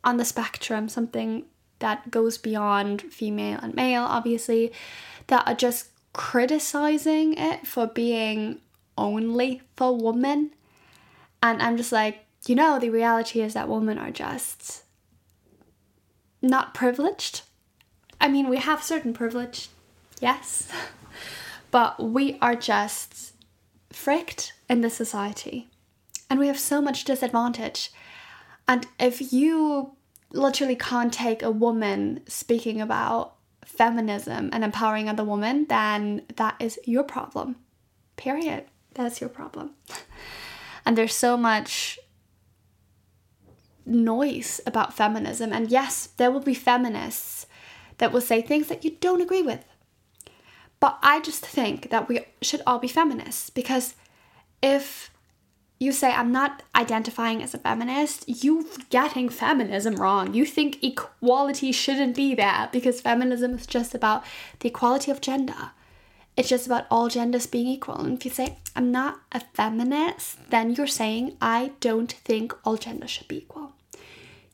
on 0.05 0.19
the 0.19 0.27
spectrum, 0.27 0.91
something 0.91 1.47
that 1.83 2.11
goes 2.11 2.39
beyond 2.39 3.03
female 3.03 3.59
and 3.63 3.75
male, 3.75 4.03
obviously 4.03 4.73
that 5.27 5.47
are 5.47 5.55
just 5.55 5.89
criticizing 6.13 7.35
it 7.35 7.67
for 7.67 7.87
being 7.87 8.61
only 8.97 9.63
for 9.77 9.97
women. 9.97 10.53
And 11.43 11.63
I'm 11.63 11.77
just 11.77 11.93
like, 11.93 12.25
you 12.47 12.55
know, 12.55 12.79
the 12.79 12.91
reality 12.91 13.41
is 13.41 13.55
that 13.55 13.69
women 13.69 13.99
are 13.99 14.11
just 14.11 14.85
not 16.41 16.75
privileged. 16.75 17.43
I 18.21 18.29
mean, 18.29 18.49
we 18.49 18.59
have 18.59 18.83
certain 18.83 19.13
privilege, 19.13 19.69
yes, 20.21 20.71
but 21.71 22.03
we 22.03 22.39
are 22.41 22.55
just 22.55 23.33
fricked 23.91 24.53
in 24.69 24.81
this 24.81 24.95
society 24.95 25.69
and 26.29 26.39
we 26.39 26.47
have 26.47 26.59
so 26.59 26.81
much 26.81 27.05
disadvantage. 27.05 27.91
And 28.69 28.87
if 28.99 29.33
you 29.33 29.93
literally 30.33 30.77
can't 30.77 31.13
take 31.13 31.43
a 31.43 31.51
woman 31.51 32.21
speaking 32.27 32.81
about 32.81 33.35
feminism 33.65 34.51
and 34.53 34.65
empowering 34.65 35.09
other 35.09 35.25
women, 35.25 35.67
then 35.69 36.23
that 36.37 36.57
is 36.61 36.79
your 36.85 37.05
problem. 37.05 37.57
Period. 38.17 38.65
That's 38.95 39.21
your 39.21 39.31
problem. 39.31 39.71
and 40.87 40.97
there's 40.97 41.15
so 41.15 41.37
much 41.37 41.99
noise 43.85 44.61
about 44.67 44.95
feminism. 44.95 45.53
And 45.53 45.71
yes, 45.71 46.09
there 46.17 46.31
will 46.31 46.41
be 46.41 46.55
feminists 46.55 47.47
that 47.99 48.13
will 48.13 48.21
say 48.21 48.43
things 48.43 48.69
that 48.69 48.85
you 48.85 48.93
don't 49.01 49.21
agree 49.21 49.43
with. 49.43 49.65
But 50.81 50.99
I 51.03 51.21
just 51.21 51.47
think 51.47 51.91
that 51.91 52.09
we 52.09 52.27
should 52.41 52.63
all 52.67 52.79
be 52.79 52.89
feminists 52.89 53.51
because 53.51 53.95
if 54.63 55.12
you 55.83 55.93
say, 55.93 56.13
I'm 56.13 56.31
not 56.31 56.63
identifying 56.75 57.43
as 57.43 57.55
a 57.55 57.59
feminist, 57.59 58.25
you're 58.27 58.65
getting 58.89 59.29
feminism 59.29 59.97
wrong. 59.97 60.33
You 60.33 60.47
think 60.47 60.83
equality 60.83 61.73
shouldn't 61.73 62.15
be 62.15 62.35
there 62.35 62.69
because 62.73 63.01
feminism 63.01 63.55
is 63.55 63.67
just 63.67 63.95
about 63.95 64.25
the 64.61 64.69
equality 64.69 65.11
of 65.11 65.21
gender. 65.21 65.73
It's 66.37 66.49
just 66.49 66.67
about 66.67 66.87
all 66.91 67.09
genders 67.09 67.47
being 67.47 67.67
equal. 67.67 67.97
And 67.97 68.17
if 68.17 68.25
you 68.25 68.31
say, 68.31 68.57
I'm 68.75 68.91
not 68.91 69.21
a 69.33 69.41
feminist, 69.41 70.51
then 70.51 70.73
you're 70.75 70.87
saying, 70.87 71.37
I 71.43 71.73
don't 71.81 72.13
think 72.13 72.55
all 72.65 72.77
genders 72.77 73.11
should 73.11 73.29
be 73.29 73.39
equal. 73.39 73.73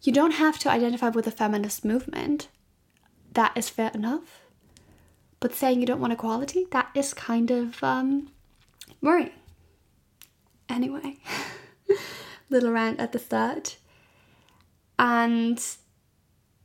You 0.02 0.12
don't 0.12 0.32
have 0.32 0.58
to 0.61 0.70
identify 0.70 1.11
with 1.11 1.26
the 1.26 1.30
feminist 1.30 1.85
movement. 1.85 2.49
That 3.32 3.52
is 3.54 3.68
fair 3.68 3.90
enough. 3.94 4.40
But 5.40 5.54
saying 5.54 5.78
you 5.78 5.87
don't 5.87 6.00
want 6.00 6.12
equality, 6.12 6.66
that 6.73 6.88
is 6.94 7.14
kind 7.14 7.50
of 7.50 7.85
um, 7.85 8.30
worrying. 9.00 9.30
Anyway, 10.68 11.16
little 12.50 12.72
rant 12.72 13.00
at 13.00 13.12
the 13.12 13.18
start. 13.18 13.76
And 14.98 15.64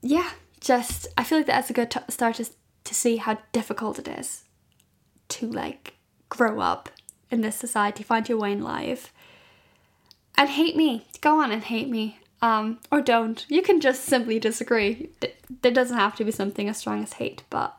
yeah, 0.01 0.31
just 0.59 1.07
I 1.17 1.23
feel 1.23 1.39
like 1.39 1.47
that's 1.47 1.69
a 1.69 1.73
good 1.73 1.91
t- 1.91 1.99
start 2.09 2.35
to, 2.35 2.45
to 2.83 2.95
see 2.95 3.17
how 3.17 3.37
difficult 3.51 3.99
it 3.99 4.07
is 4.07 4.43
to 5.29 5.49
like 5.49 5.93
grow 6.29 6.59
up 6.59 6.89
in 7.31 7.41
this 7.41 7.55
society, 7.55 8.03
find 8.03 8.29
your 8.29 8.37
way 8.37 8.51
in 8.51 8.63
life. 8.63 9.13
And 10.37 10.49
hate 10.49 10.75
me. 10.75 11.05
Go 11.21 11.41
on 11.41 11.51
and 11.51 11.63
hate 11.63 11.89
me. 11.89 12.19
Um, 12.41 12.79
or 12.91 13.01
don't. 13.01 13.45
You 13.49 13.61
can 13.61 13.79
just 13.79 14.03
simply 14.03 14.39
disagree. 14.39 15.09
There 15.61 15.71
doesn't 15.71 15.97
have 15.97 16.15
to 16.17 16.25
be 16.25 16.31
something 16.31 16.67
as 16.67 16.77
strong 16.77 17.01
as 17.01 17.13
hate, 17.13 17.43
but 17.49 17.77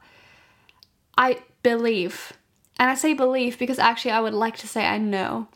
I 1.19 1.41
believe, 1.63 2.33
and 2.79 2.89
I 2.89 2.95
say 2.95 3.13
believe 3.13 3.59
because 3.59 3.79
actually 3.79 4.13
I 4.13 4.21
would 4.21 4.35
like 4.35 4.57
to 4.59 4.69
say 4.69 4.87
I 4.87 4.99
know 4.99 5.49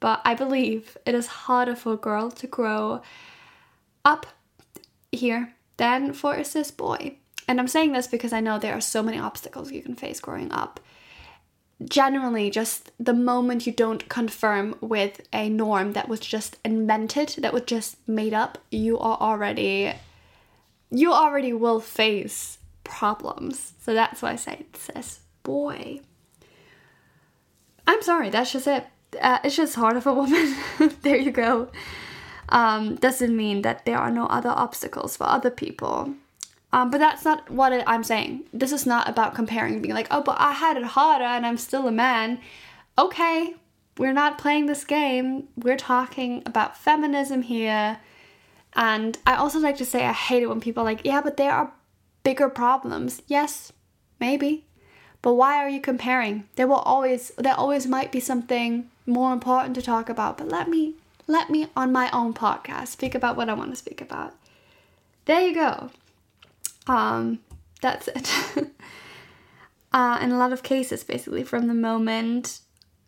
but 0.00 0.22
I 0.24 0.34
believe 0.34 0.96
it 1.06 1.14
is 1.14 1.26
harder 1.26 1.76
for 1.76 1.92
a 1.92 1.98
girl 1.98 2.30
to 2.30 2.46
grow 2.46 3.02
up 4.04 4.26
here 5.12 5.54
than 5.76 6.12
for 6.12 6.34
a 6.34 6.44
cis 6.44 6.70
boy. 6.70 7.16
And 7.46 7.60
I'm 7.60 7.68
saying 7.68 7.92
this 7.92 8.06
because 8.06 8.32
I 8.32 8.40
know 8.40 8.58
there 8.58 8.76
are 8.76 8.80
so 8.80 9.02
many 9.02 9.18
obstacles 9.18 9.72
you 9.72 9.82
can 9.82 9.94
face 9.94 10.20
growing 10.20 10.50
up. 10.52 10.80
Generally, 11.82 12.50
just 12.50 12.92
the 12.98 13.14
moment 13.14 13.66
you 13.66 13.72
don't 13.72 14.08
confirm 14.08 14.74
with 14.80 15.22
a 15.32 15.48
norm 15.48 15.92
that 15.92 16.08
was 16.08 16.20
just 16.20 16.58
invented, 16.64 17.36
that 17.38 17.52
was 17.52 17.62
just 17.62 17.96
made 18.06 18.34
up, 18.34 18.58
you 18.70 18.98
are 18.98 19.16
already, 19.18 19.92
you 20.90 21.12
already 21.12 21.52
will 21.52 21.80
face 21.80 22.58
problems. 22.84 23.72
So 23.80 23.94
that's 23.94 24.20
why 24.22 24.32
I 24.32 24.36
say 24.36 24.66
cis 24.74 25.20
boy. 25.42 26.00
I'm 27.86 28.02
sorry, 28.02 28.30
that's 28.30 28.52
just 28.52 28.66
it. 28.66 28.86
Uh, 29.20 29.38
it's 29.44 29.56
just 29.56 29.74
hard 29.74 29.96
of 29.96 30.06
a 30.06 30.12
woman. 30.12 30.56
there 31.02 31.16
you 31.16 31.30
go. 31.30 31.70
Um, 32.48 32.96
doesn't 32.96 33.36
mean 33.36 33.62
that 33.62 33.84
there 33.84 33.98
are 33.98 34.10
no 34.10 34.26
other 34.26 34.50
obstacles 34.50 35.16
for 35.16 35.24
other 35.24 35.50
people. 35.50 36.14
Um, 36.72 36.90
but 36.90 36.98
that's 36.98 37.24
not 37.24 37.50
what 37.50 37.72
I'm 37.86 38.04
saying. 38.04 38.44
This 38.52 38.72
is 38.72 38.86
not 38.86 39.08
about 39.08 39.34
comparing, 39.34 39.80
being 39.82 39.94
like, 39.94 40.08
oh, 40.10 40.22
but 40.22 40.36
I 40.38 40.52
had 40.52 40.76
it 40.76 40.84
harder 40.84 41.24
and 41.24 41.44
I'm 41.44 41.56
still 41.56 41.88
a 41.88 41.92
man. 41.92 42.40
Okay, 42.98 43.54
we're 43.98 44.12
not 44.12 44.38
playing 44.38 44.66
this 44.66 44.84
game. 44.84 45.48
We're 45.56 45.76
talking 45.76 46.42
about 46.46 46.76
feminism 46.76 47.42
here. 47.42 47.98
And 48.74 49.18
I 49.26 49.34
also 49.34 49.58
like 49.58 49.76
to 49.78 49.84
say 49.84 50.04
I 50.04 50.12
hate 50.12 50.42
it 50.42 50.48
when 50.48 50.60
people 50.60 50.82
are 50.82 50.86
like, 50.86 51.04
yeah, 51.04 51.20
but 51.20 51.36
there 51.36 51.52
are 51.52 51.72
bigger 52.22 52.48
problems. 52.48 53.22
Yes, 53.26 53.72
maybe. 54.20 54.66
But 55.22 55.34
why 55.34 55.56
are 55.56 55.68
you 55.68 55.80
comparing? 55.80 56.48
There 56.56 56.66
will 56.66 56.76
always 56.76 57.32
there 57.36 57.54
always 57.54 57.86
might 57.86 58.10
be 58.10 58.20
something 58.20 58.90
more 59.10 59.32
important 59.32 59.74
to 59.76 59.82
talk 59.82 60.08
about. 60.08 60.38
But 60.38 60.48
let 60.48 60.68
me 60.68 60.94
let 61.26 61.50
me 61.50 61.68
on 61.76 61.92
my 61.92 62.10
own 62.10 62.34
podcast 62.34 62.88
speak 62.88 63.14
about 63.14 63.36
what 63.36 63.48
I 63.48 63.54
want 63.54 63.70
to 63.70 63.76
speak 63.76 64.00
about. 64.00 64.34
There 65.26 65.40
you 65.40 65.54
go. 65.54 65.90
Um, 66.86 67.40
that's 67.80 68.08
it. 68.08 68.30
uh, 69.92 70.18
in 70.20 70.32
a 70.32 70.38
lot 70.38 70.52
of 70.52 70.62
cases, 70.62 71.04
basically, 71.04 71.44
from 71.44 71.66
the 71.66 71.74
moment 71.74 72.60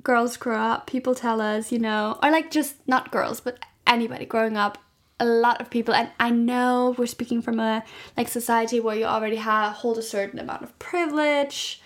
girls 0.03 0.37
grow 0.37 0.59
up, 0.59 0.87
people 0.87 1.15
tell 1.15 1.41
us, 1.41 1.73
you 1.73 1.79
know, 1.79 2.19
or 2.23 2.31
like 2.31 2.51
just 2.51 2.77
not 2.87 3.11
girls, 3.11 3.41
but 3.41 3.59
anybody 3.87 4.25
growing 4.25 4.57
up, 4.57 4.79
a 5.21 5.25
lot 5.25 5.61
of 5.61 5.71
people, 5.71 5.95
and 5.95 6.11
I 6.19 6.31
know 6.31 6.95
we're 6.99 7.07
speaking 7.07 7.43
from 7.43 7.61
a 7.61 7.85
like 8.17 8.29
society 8.29 8.81
where 8.81 8.97
you 8.97 9.05
already 9.05 9.37
have 9.37 9.75
hold 9.75 9.99
a 9.99 10.03
certain 10.03 10.39
amount 10.39 10.63
of 10.63 10.77
privilege, 10.79 11.81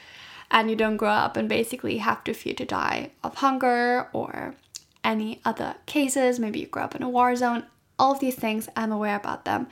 and 0.51 0.71
you 0.71 0.77
don't 0.77 0.97
grow 0.97 1.11
up 1.11 1.37
and 1.37 1.49
basically 1.49 1.99
have 1.99 2.25
to 2.25 2.35
fear 2.35 2.55
to 2.55 2.65
die 2.65 3.11
of 3.23 3.37
hunger 3.37 4.09
or 4.13 4.55
any 5.03 5.41
other 5.45 5.77
cases. 5.87 6.39
Maybe 6.39 6.61
you 6.61 6.67
grow 6.67 6.85
up 6.85 6.95
in 6.95 7.03
a 7.03 7.09
war 7.09 7.35
zone. 7.37 7.65
All 7.99 8.13
of 8.13 8.21
these 8.21 8.35
things, 8.35 8.69
I'm 8.77 8.93
aware 8.93 9.17
about 9.17 9.45
them. 9.45 9.69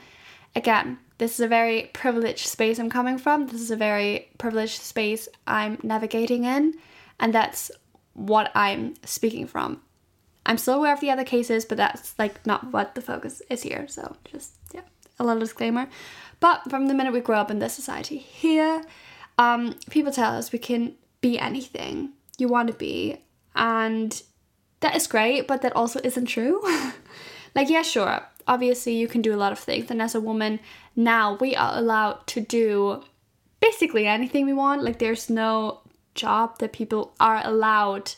Again, 0.55 0.97
this 1.17 1.33
is 1.33 1.39
a 1.41 1.47
very 1.47 1.89
privileged 1.93 2.47
space 2.47 2.79
I'm 2.79 2.89
coming 2.89 3.17
from. 3.17 3.47
This 3.47 3.61
is 3.61 3.71
a 3.71 3.75
very 3.75 4.29
privileged 4.37 4.81
space 4.81 5.27
I'm 5.45 5.77
navigating 5.83 6.43
in, 6.43 6.73
and 7.19 7.33
that's 7.33 7.71
what 8.13 8.51
I'm 8.55 8.95
speaking 9.03 9.47
from. 9.47 9.81
I'm 10.45 10.57
still 10.57 10.75
aware 10.75 10.93
of 10.93 11.01
the 11.01 11.11
other 11.11 11.23
cases, 11.23 11.65
but 11.65 11.77
that's 11.77 12.17
like 12.19 12.45
not 12.45 12.71
what 12.71 12.95
the 12.95 13.01
focus 13.01 13.41
is 13.49 13.63
here. 13.63 13.87
So 13.87 14.15
just 14.31 14.53
yeah, 14.73 14.81
a 15.19 15.23
little 15.23 15.39
disclaimer. 15.39 15.87
But 16.39 16.69
from 16.69 16.87
the 16.87 16.93
minute 16.93 17.13
we 17.13 17.21
grow 17.21 17.39
up 17.39 17.49
in 17.49 17.59
this 17.59 17.73
society 17.73 18.17
here, 18.17 18.83
um, 19.37 19.75
people 19.89 20.11
tell 20.11 20.35
us 20.35 20.51
we 20.51 20.59
can 20.59 20.95
be 21.21 21.39
anything 21.39 22.11
you 22.37 22.47
want 22.47 22.67
to 22.67 22.73
be, 22.73 23.21
and 23.55 24.21
that 24.79 24.95
is 24.95 25.07
great, 25.07 25.47
but 25.47 25.61
that 25.61 25.75
also 25.75 25.99
isn't 26.03 26.25
true. 26.25 26.61
like 27.55 27.69
yeah, 27.69 27.81
sure, 27.81 28.25
obviously 28.47 28.95
you 28.95 29.07
can 29.07 29.21
do 29.21 29.33
a 29.33 29.37
lot 29.37 29.51
of 29.51 29.59
things, 29.59 29.89
and 29.89 30.01
as 30.01 30.15
a 30.15 30.21
woman 30.21 30.59
now 30.95 31.35
we 31.35 31.55
are 31.55 31.77
allowed 31.77 32.25
to 32.27 32.41
do 32.41 33.03
basically 33.59 34.07
anything 34.07 34.45
we 34.45 34.53
want. 34.53 34.83
Like 34.83 34.99
there's 34.99 35.29
no 35.29 35.81
job 36.13 36.59
that 36.59 36.73
people 36.73 37.13
are 37.19 37.41
allowed, 37.43 38.13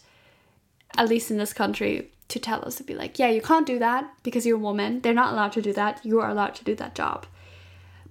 at 0.97 1.09
least 1.09 1.31
in 1.31 1.37
this 1.37 1.53
country, 1.53 2.11
to 2.27 2.39
tell 2.39 2.63
us 2.65 2.75
to 2.75 2.83
be 2.83 2.93
like, 2.93 3.17
yeah, 3.17 3.29
you 3.29 3.41
can't 3.41 3.65
do 3.65 3.79
that 3.79 4.11
because 4.23 4.45
you're 4.45 4.57
a 4.57 4.59
woman. 4.59 5.01
They're 5.01 5.13
not 5.13 5.33
allowed 5.33 5.53
to 5.53 5.61
do 5.61 5.73
that. 5.73 6.05
You 6.05 6.19
are 6.19 6.29
allowed 6.29 6.55
to 6.55 6.63
do 6.63 6.75
that 6.75 6.95
job. 6.95 7.25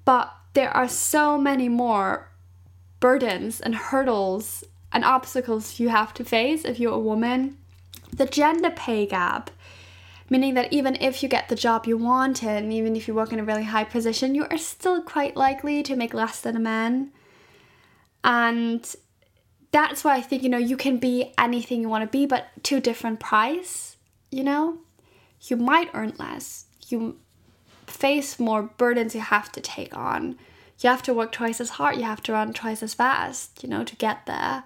But 0.04 0.32
there 0.54 0.70
are 0.70 0.88
so 0.88 1.36
many 1.36 1.68
more 1.68 2.30
burdens 3.06 3.60
and 3.60 3.76
hurdles 3.76 4.64
and 4.90 5.04
obstacles 5.04 5.78
you 5.78 5.90
have 5.90 6.12
to 6.12 6.24
face 6.24 6.64
if 6.64 6.80
you're 6.80 6.92
a 6.92 6.98
woman. 6.98 7.56
The 8.12 8.26
gender 8.26 8.70
pay 8.70 9.06
gap, 9.06 9.48
meaning 10.28 10.54
that 10.54 10.72
even 10.72 10.96
if 11.00 11.22
you 11.22 11.28
get 11.28 11.48
the 11.48 11.54
job 11.54 11.86
you 11.86 11.96
want 11.96 12.42
and 12.42 12.72
even 12.72 12.96
if 12.96 13.06
you 13.06 13.14
work 13.14 13.32
in 13.32 13.38
a 13.38 13.44
really 13.44 13.62
high 13.62 13.84
position, 13.84 14.34
you 14.34 14.44
are 14.50 14.58
still 14.58 15.00
quite 15.02 15.36
likely 15.36 15.84
to 15.84 15.94
make 15.94 16.14
less 16.14 16.40
than 16.40 16.56
a 16.56 16.66
man. 16.74 17.12
And 18.24 18.84
that's 19.70 20.02
why 20.02 20.16
I 20.16 20.20
think, 20.20 20.42
you 20.42 20.48
know, 20.48 20.58
you 20.58 20.76
can 20.76 20.96
be 20.96 21.32
anything 21.38 21.82
you 21.82 21.88
want 21.88 22.02
to 22.02 22.18
be, 22.18 22.26
but 22.26 22.48
to 22.64 22.78
a 22.78 22.80
different 22.80 23.20
price, 23.20 23.98
you 24.32 24.42
know? 24.42 24.78
You 25.42 25.56
might 25.56 25.90
earn 25.94 26.14
less. 26.18 26.64
You 26.88 27.20
face 27.86 28.40
more 28.40 28.62
burdens 28.64 29.14
you 29.14 29.20
have 29.20 29.52
to 29.52 29.60
take 29.60 29.96
on. 29.96 30.36
You 30.80 30.90
have 30.90 31.02
to 31.04 31.14
work 31.14 31.32
twice 31.32 31.60
as 31.60 31.70
hard, 31.70 31.96
you 31.96 32.04
have 32.04 32.22
to 32.24 32.32
run 32.32 32.52
twice 32.52 32.82
as 32.82 32.94
fast, 32.94 33.62
you 33.62 33.68
know, 33.68 33.84
to 33.84 33.96
get 33.96 34.26
there. 34.26 34.64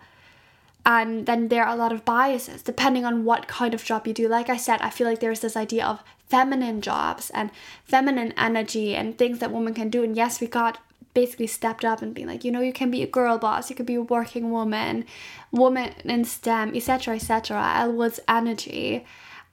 And 0.84 1.26
then 1.26 1.48
there 1.48 1.64
are 1.64 1.74
a 1.74 1.78
lot 1.78 1.92
of 1.92 2.04
biases 2.04 2.62
depending 2.62 3.04
on 3.04 3.24
what 3.24 3.46
kind 3.46 3.74
of 3.74 3.84
job 3.84 4.06
you 4.06 4.14
do. 4.14 4.28
Like 4.28 4.48
I 4.48 4.56
said, 4.56 4.80
I 4.80 4.90
feel 4.90 5.06
like 5.06 5.20
there's 5.20 5.40
this 5.40 5.56
idea 5.56 5.86
of 5.86 6.02
feminine 6.26 6.80
jobs 6.80 7.30
and 7.30 7.50
feminine 7.84 8.32
energy 8.36 8.94
and 8.94 9.16
things 9.16 9.40
that 9.40 9.52
women 9.52 9.74
can 9.74 9.90
do. 9.90 10.02
And 10.02 10.16
yes, 10.16 10.40
we 10.40 10.46
got 10.46 10.78
basically 11.12 11.46
stepped 11.46 11.84
up 11.84 12.02
and 12.02 12.14
being 12.14 12.28
like, 12.28 12.44
you 12.44 12.52
know, 12.52 12.60
you 12.60 12.72
can 12.72 12.90
be 12.90 13.02
a 13.02 13.06
girl 13.06 13.36
boss, 13.38 13.68
you 13.68 13.76
could 13.76 13.86
be 13.86 13.96
a 13.96 14.02
working 14.02 14.50
woman, 14.50 15.04
woman 15.50 15.92
in 16.04 16.24
STEM, 16.24 16.74
etc., 16.74 17.16
etc. 17.16 17.72
Elle 17.76 17.92
Woods 17.92 18.20
energy, 18.28 19.04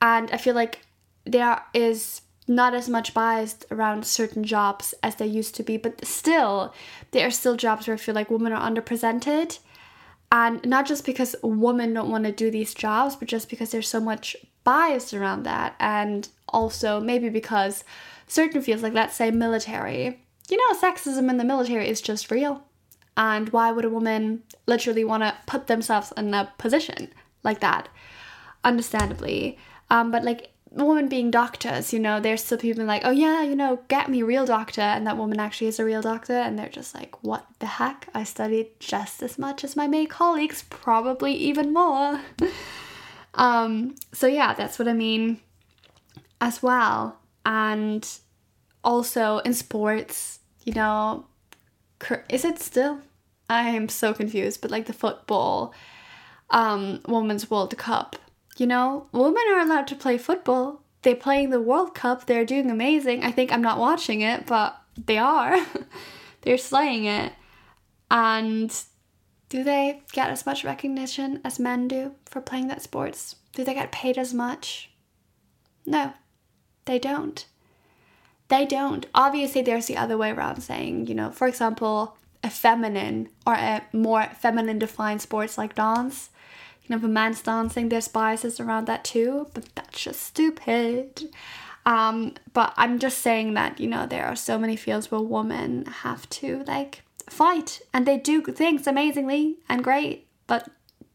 and 0.02 0.30
I 0.32 0.38
feel 0.38 0.56
like 0.56 0.86
there 1.26 1.62
is 1.74 2.22
not 2.48 2.74
as 2.74 2.88
much 2.88 3.14
bias 3.14 3.58
around 3.72 4.06
certain 4.06 4.44
jobs 4.44 4.94
as 5.04 5.16
they 5.16 5.26
used 5.26 5.56
to 5.56 5.64
be, 5.64 5.78
but 5.78 6.06
still, 6.06 6.74
there 7.12 7.28
are 7.28 7.32
still 7.32 7.56
jobs 7.56 7.88
where 7.88 7.96
I 7.96 7.98
feel 7.98 8.16
like 8.16 8.32
women 8.32 8.54
are 8.54 8.70
underrepresented. 8.70 9.60
And 10.32 10.66
not 10.66 10.86
just 10.86 11.06
because 11.06 11.36
women 11.42 11.94
don't 11.94 12.10
want 12.10 12.26
to 12.26 12.32
do 12.32 12.52
these 12.52 12.74
jobs, 12.74 13.16
but 13.16 13.28
just 13.28 13.50
because 13.50 13.72
there's 13.72 13.88
so 13.88 14.00
much 14.00 14.36
bias 14.64 15.14
around 15.14 15.44
that. 15.44 15.76
And 15.80 16.28
also, 16.50 17.00
maybe 17.00 17.30
because 17.30 17.84
certain 18.28 18.62
fields, 18.62 18.84
like 18.84 18.94
let's 18.94 19.16
say 19.16 19.32
military, 19.32 20.22
you 20.50 20.58
know, 20.58 20.78
sexism 20.80 21.30
in 21.30 21.38
the 21.38 21.44
military 21.44 21.88
is 21.88 22.02
just 22.02 22.32
real. 22.32 22.64
And 23.16 23.50
why 23.50 23.72
would 23.72 23.86
a 23.86 23.90
woman 23.90 24.44
literally 24.68 25.04
want 25.04 25.24
to 25.24 25.36
put 25.48 25.68
themselves 25.68 26.14
in 26.16 26.34
a 26.34 26.52
position 26.58 27.10
like 27.44 27.62
that? 27.62 27.90
Understandably. 28.64 29.58
Um, 29.90 30.12
but 30.12 30.24
like 30.24 30.52
women 30.72 31.08
being 31.08 31.32
doctors, 31.32 31.94
you 31.94 32.00
know, 32.00 32.20
there's 32.20 32.44
still 32.44 32.58
people 32.58 32.84
like, 32.86 33.04
oh 33.06 33.12
yeah, 33.12 33.42
you 33.42 33.56
know, 33.56 33.80
get 33.88 34.10
me 34.10 34.24
real 34.24 34.46
doctor. 34.46 34.82
And 34.82 35.08
that 35.08 35.18
woman 35.18 35.40
actually 35.40 35.68
is 35.68 35.80
a 35.80 35.86
real 35.86 36.02
doctor. 36.02 36.34
And 36.34 36.58
they're 36.58 36.70
just 36.70 36.94
like, 36.94 37.24
what 37.24 37.46
the 37.60 37.66
heck? 37.66 38.08
I 38.14 38.24
studied 38.24 38.80
just 38.80 39.24
as 39.24 39.38
much 39.38 39.64
as 39.64 39.76
my 39.76 39.88
male 39.88 40.08
colleagues, 40.08 40.64
probably 40.70 41.34
even 41.34 41.74
more. 41.74 42.22
um, 43.34 43.96
so 44.14 44.28
yeah, 44.28 44.54
that's 44.54 44.78
what 44.78 44.88
I 44.88 44.94
mean 44.94 45.40
as 46.42 46.62
well. 46.62 47.20
And 47.46 48.08
also 48.84 49.40
in 49.40 49.54
sports, 49.54 50.40
you 50.64 50.74
know, 50.74 51.26
is 52.30 52.46
it 52.46 52.60
still? 52.60 53.00
I 53.50 53.70
am 53.70 53.88
so 53.88 54.14
confused, 54.14 54.62
but 54.62 54.72
like 54.72 54.86
the 54.86 54.94
football 54.94 55.74
um 56.50 57.02
Women's 57.08 57.50
World 57.50 57.78
Cup, 57.78 58.16
you 58.60 58.68
know, 58.68 59.08
women 59.12 59.44
are 59.52 59.60
allowed 59.60 59.88
to 59.88 59.96
play 59.96 60.18
football. 60.18 60.82
They're 61.04 61.16
playing 61.16 61.52
the 61.52 61.62
World 61.62 61.96
Cup, 61.96 62.26
they're 62.26 62.46
doing 62.46 62.70
amazing. 62.70 63.24
I 63.24 63.32
think 63.32 63.52
I'm 63.52 63.62
not 63.62 63.80
watching 63.80 64.22
it, 64.22 64.46
but 64.46 64.80
they 65.06 65.18
are. 65.18 65.58
they're 66.42 66.58
slaying 66.58 67.06
it. 67.06 67.34
And 68.10 68.74
do 69.50 69.64
they 69.64 70.02
get 70.12 70.30
as 70.30 70.46
much 70.46 70.64
recognition 70.64 71.40
as 71.44 71.60
men 71.60 71.88
do 71.88 72.16
for 72.26 72.42
playing 72.42 72.68
that 72.68 72.82
sports? 72.82 73.36
Do 73.54 73.64
they 73.64 73.74
get 73.74 73.92
paid 73.92 74.18
as 74.18 74.34
much? 74.34 74.92
No, 75.86 76.14
they 76.86 77.00
don't. 77.00 77.46
They 78.50 78.66
don't. 78.66 79.06
Obviously, 79.14 79.62
there's 79.62 79.88
the 79.88 79.98
other 79.98 80.18
way 80.18 80.32
around 80.32 80.62
saying, 80.62 81.08
you 81.08 81.16
know, 81.16 81.32
for 81.32 81.48
example, 81.48 82.18
a 82.44 82.50
feminine 82.50 83.30
or 83.46 83.54
a 83.54 83.84
more 83.94 84.26
feminine 84.40 84.80
defined 84.80 85.22
sports 85.22 85.58
like 85.58 85.76
dance. 85.76 86.30
You 86.88 86.98
know, 86.98 87.06
a 87.06 87.08
man's 87.08 87.42
dancing, 87.42 87.90
there's 87.90 88.08
biases 88.08 88.60
around 88.60 88.86
that 88.88 89.04
too, 89.04 89.48
but 89.54 89.68
that's 89.76 90.02
just 90.02 90.22
stupid. 90.22 91.30
Um, 91.86 92.34
but 92.54 92.74
I'm 92.78 93.00
just 93.00 93.20
saying 93.20 93.54
that, 93.54 93.80
you 93.80 93.88
know, 93.88 94.06
there 94.06 94.26
are 94.26 94.36
so 94.36 94.58
many 94.58 94.76
fields 94.76 95.12
where 95.12 95.22
women 95.22 95.86
have 95.86 96.30
to 96.32 96.64
like 96.68 97.04
fight 97.30 97.82
and 97.94 98.06
they 98.06 98.18
do 98.18 98.42
things 98.42 98.88
amazingly 98.88 99.58
and 99.70 99.84
great, 99.84 100.28
but 100.48 100.70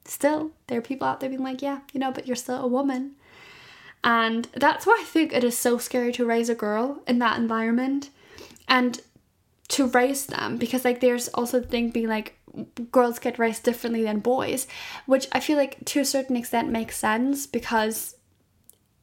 still, 0.05 0.53
there 0.67 0.79
are 0.79 0.83
people 0.83 1.07
out 1.07 1.21
there 1.21 1.29
being 1.29 1.43
like, 1.43 1.63
yeah, 1.63 1.81
you 1.93 2.01
know, 2.01 2.11
but 2.11 2.27
you're 2.27 2.37
still 2.37 2.63
a 2.63 2.67
woman. 2.67 3.13
And 4.05 4.49
that's 4.55 4.87
why 4.87 4.99
I 5.01 5.05
think 5.05 5.33
it 5.33 5.45
is 5.45 5.57
so 5.57 5.79
scary 5.79 6.13
to 6.13 6.27
raise 6.27 6.49
a 6.49 6.55
girl 6.55 7.03
in 7.07 7.19
that 7.21 7.39
environment 7.39 8.11
and 8.67 9.01
to 9.69 9.87
raise 9.87 10.27
them 10.27 10.57
because 10.57 10.85
like 10.85 11.01
there's 11.01 11.29
also 11.29 11.61
the 11.61 11.67
thing 11.67 11.91
being 11.91 12.09
like 12.09 12.37
girls 12.91 13.19
get 13.19 13.39
raised 13.39 13.63
differently 13.63 14.03
than 14.03 14.21
boys, 14.21 14.67
which 15.07 15.27
I 15.33 15.41
feel 15.41 15.57
like 15.57 15.85
to 15.87 16.01
a 16.01 16.05
certain 16.05 16.37
extent 16.37 16.71
makes 16.71 16.99
sense 16.99 17.47
because 17.47 18.17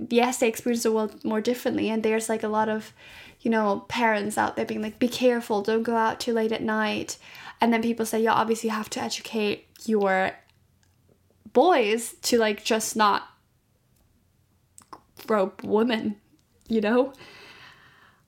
yes, 0.08 0.38
they 0.38 0.48
experience 0.48 0.84
the 0.84 0.92
world 0.92 1.24
more 1.26 1.42
differently 1.42 1.90
and 1.90 2.04
there's 2.04 2.30
like 2.30 2.44
a 2.44 2.48
lot 2.48 2.70
of, 2.70 2.94
you 3.42 3.52
know, 3.52 3.86
parents 3.88 4.38
out 4.38 4.56
there 4.56 4.66
being 4.66 4.82
like, 4.82 5.00
be 5.00 5.08
careful, 5.08 5.62
don't 5.62 5.84
go 5.84 5.96
out 5.96 6.20
too 6.20 6.34
late 6.34 6.52
at 6.52 6.64
night. 6.64 7.18
And 7.60 7.74
then 7.74 7.82
people 7.82 8.06
say, 8.06 8.22
yeah, 8.22 8.34
obviously 8.34 8.70
you 8.70 8.76
have 8.76 8.90
to 8.92 9.02
educate 9.02 9.68
your 9.86 10.32
boys 11.52 12.14
to 12.22 12.38
like 12.38 12.64
just 12.64 12.96
not 12.96 13.24
rope 15.28 15.64
women, 15.64 16.16
you 16.68 16.82
know? 16.82 17.14